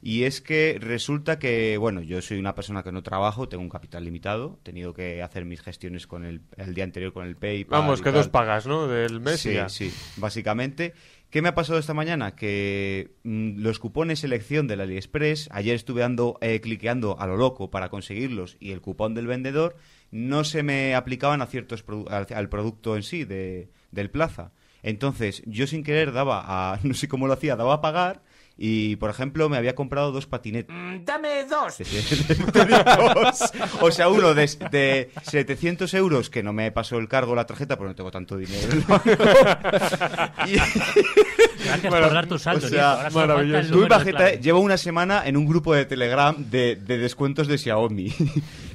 [0.00, 3.70] Y es que resulta que, bueno, yo soy una persona que no trabajo, tengo un
[3.70, 7.36] capital limitado, he tenido que hacer mis gestiones con el, el día anterior con el
[7.36, 7.80] PayPal.
[7.80, 8.86] Vamos, que dos pagas, ¿no?
[8.86, 9.68] Del mes Sí, ya.
[9.68, 10.92] sí, básicamente.
[11.30, 12.36] ¿Qué me ha pasado esta mañana?
[12.36, 17.70] Que mm, los cupones selección del AliExpress, ayer estuve dando, eh, cliqueando a lo loco
[17.70, 19.74] para conseguirlos y el cupón del vendedor
[20.14, 24.52] no se me aplicaban a ciertos produ- al, producto en sí de, del plaza.
[24.84, 28.22] Entonces, yo sin querer daba a, no sé cómo lo hacía, daba a pagar
[28.56, 30.74] y, por ejemplo, me había comprado dos patinetes.
[31.04, 31.78] Dame dos.
[32.54, 33.52] Dos.
[33.80, 37.76] O sea, uno de, de 700 euros, que no me pasó el cargo la tarjeta
[37.76, 38.64] porque no tengo tanto dinero.
[38.70, 39.10] en el banco.
[40.46, 40.56] Y-
[41.64, 44.38] Gracias por dar tu saldo, o sea, el Tú imagínate, clave.
[44.42, 48.12] llevo una semana en un grupo de Telegram de, de descuentos de Xiaomi.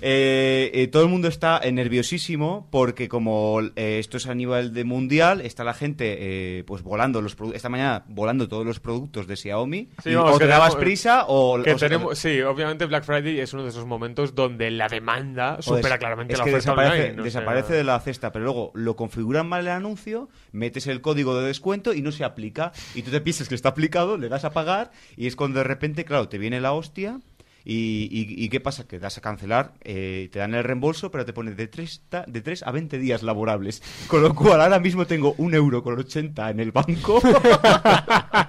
[0.02, 4.72] Eh, eh, todo el mundo está eh, nerviosísimo porque como eh, esto es a nivel
[4.74, 6.16] de mundial, está la gente
[6.60, 9.69] eh, pues volando los esta mañana volando todos los productos de Xiaomi.
[10.04, 11.62] Sí, y vamos, o que te dabas tenemos- prisa o...
[11.64, 14.88] que o sea, tenemos, sí, obviamente Black Friday es uno de esos momentos donde la
[14.88, 17.22] demanda Joder, supera claramente es la que oferta desaparece, online.
[17.22, 21.02] o desaparece sea, de la cesta, pero luego lo configuran mal el anuncio, metes el
[21.02, 22.72] código de descuento y no se aplica.
[22.96, 25.64] Y tú te piensas que está aplicado, le das a pagar y es cuando de
[25.66, 27.20] repente, claro, te viene la hostia.
[27.66, 28.88] Y, y- y qué pasa?
[28.88, 32.42] Que das a cancelar, eh, te dan el reembolso, pero te pone de 3, de
[32.42, 33.84] 3 a 20 días laborables.
[34.08, 37.22] Con lo cual ahora mismo tengo un euro con 80 en el banco.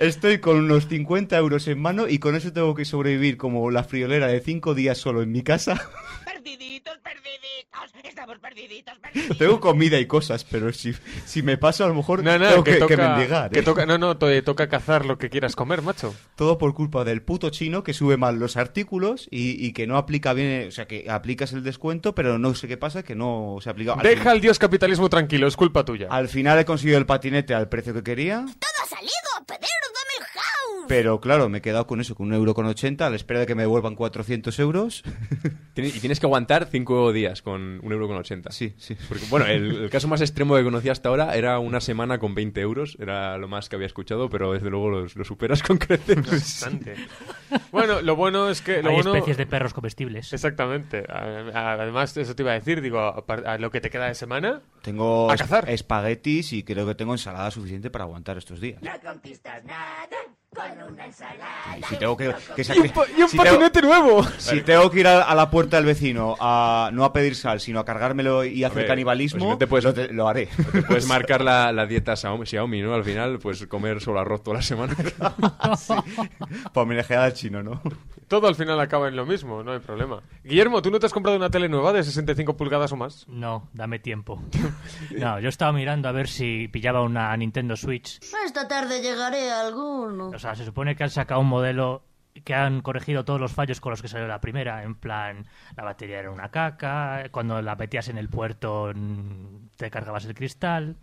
[0.00, 3.82] Estoy con unos 50 euros en mano y con eso tengo que sobrevivir como la
[3.82, 5.74] friolera de 5 días solo en mi casa.
[6.24, 7.57] Perdiditos, perdiditos.
[8.04, 8.94] Estamos perdiditos.
[9.38, 12.64] Tengo comida y cosas, pero si, si me paso a lo mejor No, no, tengo
[12.64, 13.50] que, que, toca, que mendigar.
[13.50, 13.62] que ¿eh?
[13.62, 16.14] toca- no, no, te toca cazar lo que quieras comer, macho.
[16.36, 19.96] Todo por culpa del puto chino que sube mal los artículos y, y que no
[19.96, 23.58] aplica bien, o sea, que aplicas el descuento, pero no sé qué pasa, que no
[23.62, 23.92] se aplica.
[23.94, 26.08] Al Deja fin- al dios capitalismo tranquilo, es culpa tuya.
[26.10, 29.12] Al final he conseguido el patinete al precio que quería, ¡Todo ha salido!
[29.46, 30.07] ¡Pedir dame el house!
[30.88, 33.40] Pero claro, me he quedado con eso, con un euro con ochenta, a la espera
[33.40, 35.02] de que me devuelvan 400 euros.
[35.80, 38.50] Y tienes que aguantar 5 días con un euro con 80.
[38.50, 38.96] Sí, sí.
[39.08, 42.34] Porque, bueno, el, el caso más extremo que conocí hasta ahora era una semana con
[42.34, 42.96] 20 euros.
[42.98, 46.16] Era lo más que había escuchado, pero desde luego los- lo superas con creces.
[46.26, 46.96] Bastante.
[47.70, 48.82] Bueno, lo bueno es que...
[48.82, 49.14] Lo Hay bueno...
[49.14, 50.32] especies de perros comestibles.
[50.32, 51.04] Exactamente.
[51.08, 54.60] Además, eso te iba a decir, digo, a lo que te queda de semana...
[54.82, 55.70] Tengo A cazar.
[55.70, 58.82] espaguetis y creo que tengo ensalada suficiente para aguantar estos días.
[58.82, 60.08] No conquistas nada
[60.54, 61.76] con una ensalada.
[61.88, 64.24] Si tengo que, que ¡Y un, pa- y un si tengo- patinete nuevo!
[64.38, 67.60] Si tengo que ir a, a la puerta del vecino a no a pedir sal,
[67.60, 70.26] sino a cargármelo y hacer Hombre, canibalismo, pues si no te puedes- lo, te- lo
[70.28, 70.46] haré.
[70.72, 72.94] Te puedes marcar la, la dieta Xiaomi, Xiaomi, ¿no?
[72.94, 74.96] Al final, pues comer solo arroz toda la semana.
[75.88, 77.80] Para homenajear al chino, ¿no?
[78.26, 80.22] Todo al final acaba en lo mismo, no hay problema.
[80.44, 83.24] Guillermo, ¿tú no te has comprado una tele nueva de 65 pulgadas o más?
[83.28, 84.42] No, dame tiempo.
[85.16, 88.18] No, yo estaba mirando a ver si pillaba una Nintendo Switch.
[88.44, 90.30] Esta tarde llegaré a alguno.
[90.38, 92.04] O sea, se supone que han sacado un modelo
[92.44, 94.84] que han corregido todos los fallos con los que salió la primera.
[94.84, 98.92] En plan, la batería era una caca, cuando la metías en el puerto
[99.76, 100.94] te cargabas el cristal.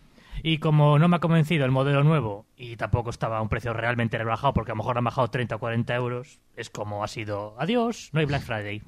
[0.42, 3.74] Y como no me ha convencido el modelo nuevo y tampoco estaba a un precio
[3.74, 7.08] realmente rebajado, porque a lo mejor han bajado 30 o 40 euros, es como ha
[7.08, 8.82] sido, adiós, no hay Black Friday.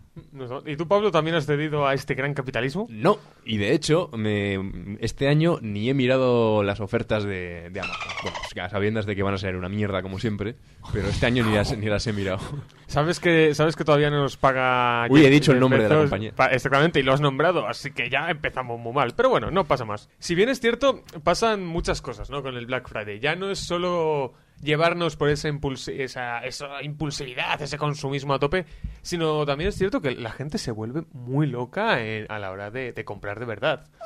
[0.66, 2.88] ¿Y tú, Pablo, también has cedido a este gran capitalismo?
[2.90, 8.12] No, y de hecho, me, este año ni he mirado las ofertas de, de Amazon.
[8.24, 10.56] Bueno, pues, a sabiendas de que van a ser una mierda como siempre,
[10.92, 12.40] pero este año ni las, ni las he mirado.
[12.88, 15.06] ¿Sabes que, sabes que todavía no nos paga...
[15.10, 16.32] Uy, he dicho el nombre de la compañía.
[16.36, 19.14] Pa- Exactamente, y lo has nombrado, así que ya empezamos muy mal.
[19.16, 20.10] Pero bueno, no pasa más.
[20.18, 22.42] Si bien es cierto, pasan muchas cosas, ¿no?
[22.42, 23.20] Con el Black Friday.
[23.20, 28.66] Ya no es solo llevarnos por esa, impulsi- esa, esa impulsividad, ese consumismo a tope,
[29.02, 32.72] sino también es cierto que la gente se vuelve muy loca en- a la hora
[32.72, 33.86] de, de comprar de verdad.
[34.00, 34.06] ¡No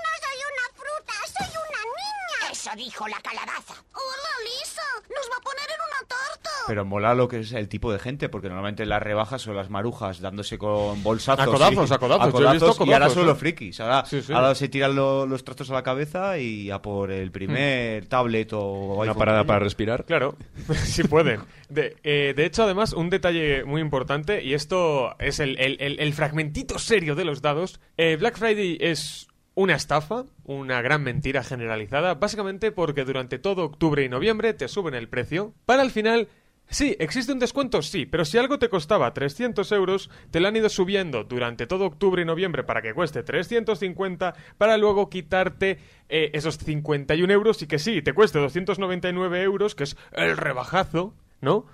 [2.62, 3.74] Eso dijo la calabaza.
[3.91, 4.82] ¡Hola, Lisa!
[5.09, 6.49] ¡Nos va a poner en una tarta!
[6.68, 9.72] Pero mola lo que es el tipo de gente, porque normalmente las rebajas son las
[9.72, 11.41] marujas dándose con bolsazos.
[11.43, 13.39] A codazos, y, a codazos, yo he visto y ahora son los ¿eh?
[13.39, 13.80] frikis.
[13.80, 14.32] Ahora, Sí, sí.
[14.32, 18.53] ahora se tiran lo- los trastos a la cabeza y a por el primer tablet
[18.53, 18.62] o
[19.01, 20.05] Una parada para respirar.
[20.05, 20.36] Claro,
[20.86, 21.41] si pueden.
[21.70, 25.99] De, eh, de hecho, además, un detalle muy importante, y esto es el, el- el-
[25.99, 31.43] el fragmentito serio de los dados, eh, Black Friday es una estafa, una gran mentira
[31.43, 36.29] generalizada, básicamente porque durante todo octubre y noviembre te suben el precio, para al final...
[36.67, 40.55] Sí, existe un descuento, sí, pero si algo te costaba 300 euros, te lo han
[40.55, 46.31] ido subiendo durante todo octubre y noviembre para que cueste 350, para luego quitarte eh,
[46.31, 51.65] esos 51 euros y que sí, te cueste 299 euros, que es el rebajazo, ¿no?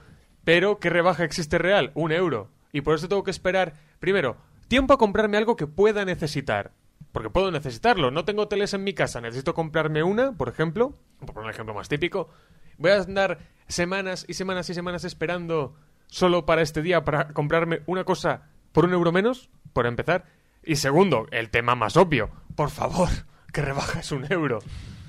[0.44, 1.92] Pero ¿qué rebaja existe real?
[1.94, 2.50] Un euro.
[2.72, 6.72] Y por eso tengo que esperar, primero, tiempo a comprarme algo que pueda necesitar.
[7.18, 8.12] Porque puedo necesitarlo.
[8.12, 9.20] No tengo teles en mi casa.
[9.22, 10.94] Necesito comprarme una, por ejemplo.
[11.26, 12.30] Por un ejemplo más típico.
[12.78, 17.82] Voy a andar semanas y semanas y semanas esperando solo para este día para comprarme
[17.88, 20.26] una cosa por un euro menos, por empezar.
[20.64, 22.30] Y segundo, el tema más obvio.
[22.56, 23.10] Por favor,
[23.52, 24.60] que rebajas un euro.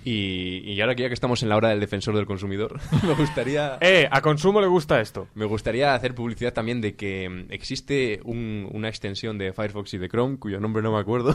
[0.05, 3.14] Y, y ahora que ya que estamos en la hora del defensor del consumidor, me
[3.14, 3.78] gustaría...
[3.80, 5.28] Eh, a consumo le gusta esto.
[5.34, 9.99] Me gustaría hacer publicidad también de que mm, existe un- una extensión de Firefox y
[9.99, 11.34] de Chrome, cuyo nombre no me acuerdo,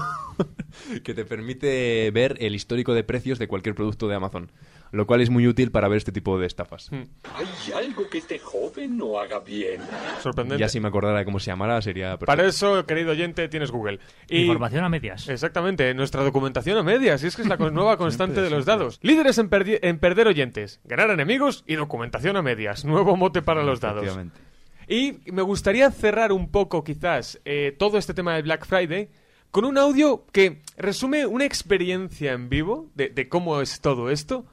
[1.03, 4.51] que te permite ver el histórico de precios de cualquier producto de Amazon,
[4.93, 6.89] lo cual es muy útil para ver este tipo de estafas.
[6.91, 9.81] Hay algo que este joven no haga bien.
[10.21, 10.61] Sorprendente.
[10.61, 12.25] Ya si me acordara de cómo se llamara, sería perfecto.
[12.27, 13.99] Para eso, querido oyente, tienes Google.
[14.29, 15.27] Y- Información a medias.
[15.27, 17.23] Exactamente, nuestra documentación a medias.
[17.23, 18.99] Y es que es la nueva constante de los dados.
[19.01, 22.85] Líderes en, perdi- en perder oyentes, ganar enemigos y documentación a medias.
[22.85, 24.03] Nuevo mote para los dados.
[24.03, 24.39] Efectivamente.
[24.87, 29.09] Y me gustaría cerrar un poco, quizás, eh, todo este tema de Black Friday
[29.49, 34.45] con un audio que resume una experiencia en vivo de, de cómo es todo esto,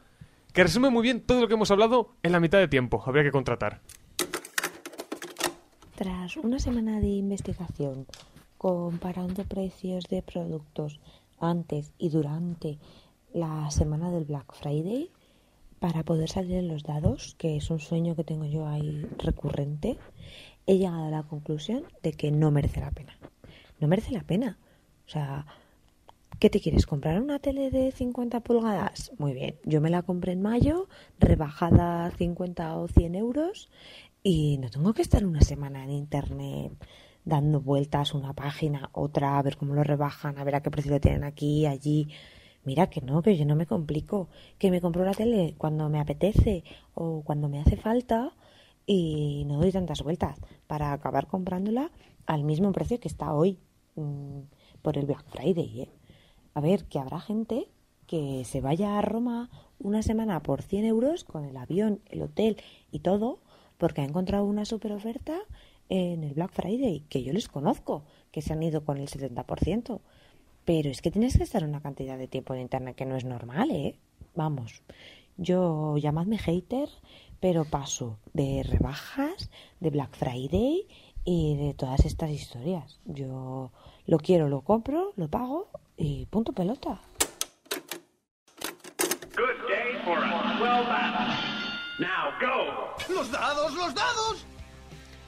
[0.52, 3.02] que resume muy bien todo lo que hemos hablado en la mitad de tiempo.
[3.04, 3.80] Habría que contratar.
[5.94, 8.06] Tras una semana de investigación
[8.56, 11.00] comparando precios de productos
[11.38, 12.78] antes y durante
[13.32, 15.10] la semana del Black Friday
[15.78, 19.98] para poder salir en los dados, que es un sueño que tengo yo ahí recurrente,
[20.66, 23.16] he llegado a la conclusión de que no merece la pena.
[23.78, 24.58] No merece la pena.
[25.06, 25.46] O sea,
[26.40, 27.20] ¿qué te quieres comprar?
[27.20, 29.12] ¿Una tele de 50 pulgadas?
[29.18, 30.88] Muy bien, yo me la compré en mayo,
[31.18, 33.68] rebajada 50 o 100 euros
[34.22, 36.72] y no tengo que estar una semana en internet
[37.26, 40.90] dando vueltas una página, otra, a ver cómo lo rebajan, a ver a qué precio
[40.90, 42.08] lo tienen aquí, allí.
[42.64, 46.00] Mira que no, que yo no me complico, que me compro la tele cuando me
[46.00, 46.64] apetece
[46.94, 48.32] o cuando me hace falta
[48.86, 51.90] y no doy tantas vueltas para acabar comprándola
[52.26, 53.58] al mismo precio que está hoy
[53.96, 54.40] mm,
[54.80, 55.82] por el Black Friday.
[55.82, 55.99] ¿eh?
[56.54, 57.68] A ver, que habrá gente
[58.06, 62.56] que se vaya a Roma una semana por 100 euros con el avión, el hotel
[62.90, 63.38] y todo
[63.78, 65.38] porque ha encontrado una super oferta
[65.88, 70.00] en el Black Friday, que yo les conozco, que se han ido con el 70%.
[70.64, 73.24] Pero es que tienes que estar una cantidad de tiempo en internet que no es
[73.24, 73.96] normal, ¿eh?
[74.36, 74.82] Vamos,
[75.36, 76.88] yo llamadme hater,
[77.40, 80.86] pero paso de rebajas, de Black Friday
[81.24, 83.00] y de todas estas historias.
[83.06, 83.72] Yo
[84.10, 87.00] lo quiero, lo compro, lo pago y punto pelota.
[89.36, 91.36] Good day for a swell battle.
[92.00, 93.14] Now go.
[93.14, 94.44] ¡Los dados, los dados!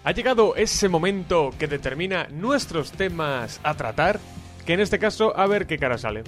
[0.02, 4.18] Ha llegado ese momento que determina nuestros temas a tratar,
[4.66, 6.24] que en este caso a ver qué cara sale.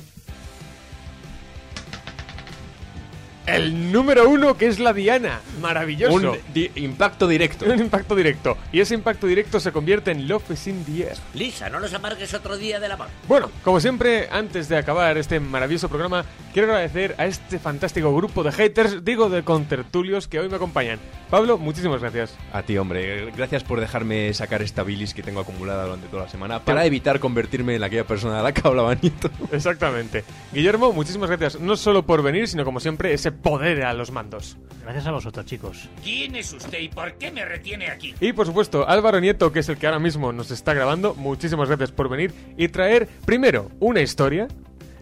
[3.46, 6.14] El número uno que es la Diana, maravilloso.
[6.14, 7.66] Un di- impacto directo.
[7.66, 8.56] Un impacto directo.
[8.72, 11.16] Y ese impacto directo se convierte en Love is in the air.
[11.34, 13.08] Lisa, no nos amargues otro día del amor.
[13.28, 18.42] Bueno, como siempre, antes de acabar este maravilloso programa, quiero agradecer a este fantástico grupo
[18.42, 20.98] de haters, digo de contertulios, que hoy me acompañan.
[21.30, 22.36] Pablo, muchísimas gracias.
[22.52, 23.30] A ti, hombre.
[23.36, 27.18] Gracias por dejarme sacar esta bilis que tengo acumulada durante toda la semana para evitar
[27.20, 29.30] convertirme en aquella persona de la que hablaba Nieto.
[29.52, 30.24] Exactamente.
[30.52, 34.56] Guillermo, muchísimas gracias, no solo por venir, sino como siempre, ese poder a los mandos.
[34.82, 35.88] Gracias a vosotros, chicos.
[36.02, 38.14] ¿Quién es usted y por qué me retiene aquí?
[38.20, 41.68] Y por supuesto, Álvaro Nieto, que es el que ahora mismo nos está grabando, muchísimas
[41.68, 44.46] gracias por venir y traer, primero, una historia,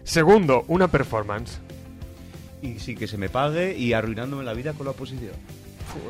[0.03, 1.59] segundo, una performance.
[2.61, 5.33] Y sí, que se me pague y arruinándome la vida con la oposición.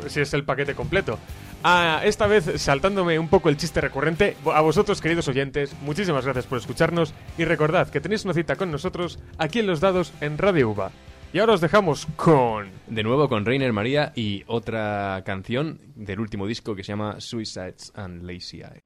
[0.08, 1.18] si es el paquete completo.
[1.64, 6.46] Ah, esta vez saltándome un poco el chiste recurrente, a vosotros queridos oyentes, muchísimas gracias
[6.46, 10.38] por escucharnos y recordad que tenéis una cita con nosotros aquí en Los Dados en
[10.38, 10.92] Radio Uva.
[11.34, 12.70] Y ahora os dejamos con...
[12.86, 17.92] De nuevo con Rainer María y otra canción del último disco que se llama Suicides
[17.96, 18.84] and Lazy Eye.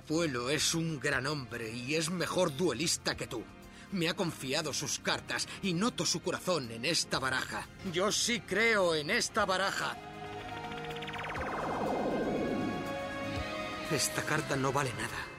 [0.00, 3.44] Abuelo es un gran hombre y es mejor duelista que tú.
[3.92, 7.66] Me ha confiado sus cartas y noto su corazón en esta baraja.
[7.92, 9.96] Yo sí creo en esta baraja.
[13.90, 15.29] Esta carta no vale nada.